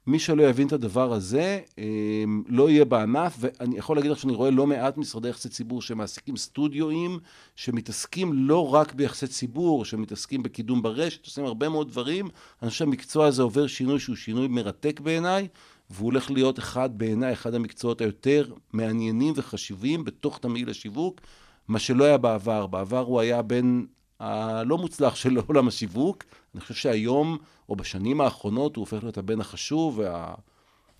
מי 0.08 0.20
שלא 0.20 0.44
יבין 0.44 0.68
את 0.68 0.74
הדבר 0.74 1.13
הזה, 1.13 1.60
אה, 1.80 2.24
לא 2.48 2.70
יהיה 2.70 2.86
בענף, 2.86 3.36
ואני 3.39 3.78
יכול 3.78 3.98
להגיד 3.98 4.12
לך 4.12 4.20
שאני 4.20 4.34
רואה 4.34 4.52
לא 4.52 4.68
מעט 4.68 4.98
משרדי 4.98 5.30
יחסי 5.30 5.50
ציבור 5.50 5.82
שמעסיקים 5.82 6.38
סטודיואים, 6.38 7.20
שמתעסקים 7.56 8.34
לא 8.34 8.74
רק 8.74 8.94
ביחסי 8.94 9.28
ציבור, 9.28 9.86
שמתעסקים 9.86 10.44
בקידום 10.44 10.82
ברשת, 10.82 11.26
עושים 11.26 11.46
הרבה 11.46 11.70
מאוד 11.70 11.89
דברים. 11.89 12.28
אני 12.62 12.70
חושב 12.70 12.80
שהמקצוע 12.80 13.26
הזה 13.26 13.42
עובר 13.42 13.68
שינוי 13.68 14.00
שהוא 14.00 14.16
שינוי 14.16 14.48
מרתק 14.48 15.00
בעיניי, 15.00 15.48
והוא 15.89 16.06
הולך 16.06 16.32
להיות 16.32 16.60
אחד, 16.60 16.98
בעיניי, 16.98 17.34
אחד 17.34 17.54
המקצועות 17.54 18.02
היותר 18.02 18.54
מעניינים 18.74 19.34
וחשובים 19.38 20.04
בתוך 20.04 20.39
תמהיל 20.39 20.70
השיווק, 20.70 21.22
מה 21.68 21.80
שלא 21.80 22.04
היה 22.04 22.18
בעבר. 22.18 22.68
בעבר 22.68 23.00
הוא 23.00 23.20
היה 23.20 23.42
בין 23.42 23.86
הלא 24.24 24.78
מוצלח 24.78 25.16
של 25.16 25.38
עולם 25.48 25.68
השיווק. 25.68 26.24
אני 26.54 26.62
חושב 26.62 26.74
שהיום, 26.74 27.38
או 27.70 27.76
בשנים 27.76 28.22
האחרונות, 28.22 28.76
הוא 28.76 28.82
הופך 28.82 29.04
להיות 29.04 29.18
הבן 29.18 29.42
החשוב 29.42 30.02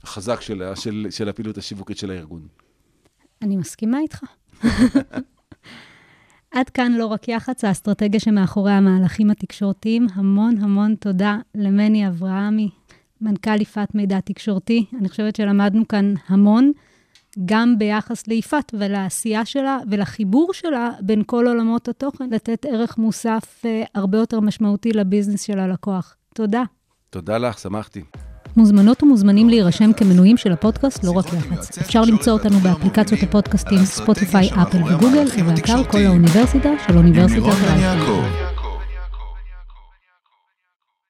והחזק 0.04 0.42
של, 0.42 0.64
של, 0.76 1.08
של 1.10 1.30
הפעילות 1.30 1.58
השיווקית 1.58 1.98
של 1.98 2.12
הארגון. 2.12 2.48
אני 3.42 3.58
מסכימה 3.58 4.00
איתך. 4.00 4.24
עד 6.56 6.70
כאן 6.70 6.92
לא 6.92 7.06
רק 7.06 7.28
יח"צ, 7.28 7.64
האסטרטגיה 7.64 8.20
שמאחורי 8.20 8.72
המהלכים 8.72 9.30
התקשורתיים. 9.30 10.08
המון 10.14 10.58
המון 10.62 10.96
תודה 10.96 11.38
למני 11.56 12.08
אברהמי, 12.08 12.70
מנכ"ל 13.22 13.62
יפעת 13.62 13.96
מידע 13.96 14.20
תקשורתי. 14.20 14.86
אני 15.00 15.10
חושבת 15.10 15.36
שלמדנו 15.36 15.88
כאן 15.88 16.14
המון, 16.28 16.72
גם 17.46 17.80
ביחס 17.80 18.28
ליפעת 18.28 18.72
ולעשייה 18.80 19.46
שלה 19.46 19.78
ולחיבור 19.90 20.54
שלה 20.54 20.90
בין 21.02 21.24
כל 21.26 21.48
עולמות 21.48 21.88
התוכן, 21.88 22.30
לתת 22.30 22.66
ערך 22.66 22.98
מוסף 22.98 23.66
אה, 23.66 23.84
הרבה 23.96 24.18
יותר 24.18 24.40
משמעותי 24.40 24.92
לביזנס 24.94 25.42
של 25.42 25.60
הלקוח. 25.60 26.16
תודה. 26.36 26.64
תודה 27.10 27.38
לך, 27.38 27.60
שמחתי. 27.60 28.02
מוזמנות 28.58 29.04
ומוזמנים 29.04 29.50
להירשם 29.50 29.94
כמנויים 29.94 30.38
של 30.38 30.52
הפודקאסט 30.52 31.04
לא 31.04 31.12
רק 31.12 31.26
יח"צ. 31.34 31.78
אפשר 31.78 32.02
למצוא 32.02 32.34
אותנו 32.34 32.60
באפליקציות 32.60 33.24
הפודקאסטים 33.24 33.78
ספוטיפיי, 33.78 34.50
אפל 34.50 34.84
וגוגל, 34.84 35.28
ובאתר 35.40 35.84
כל 35.84 35.98
האוניברסיטה 35.98 36.70
של 36.88 36.98
אוניברסיטת. 36.98 37.44
יעקב. 37.80 38.53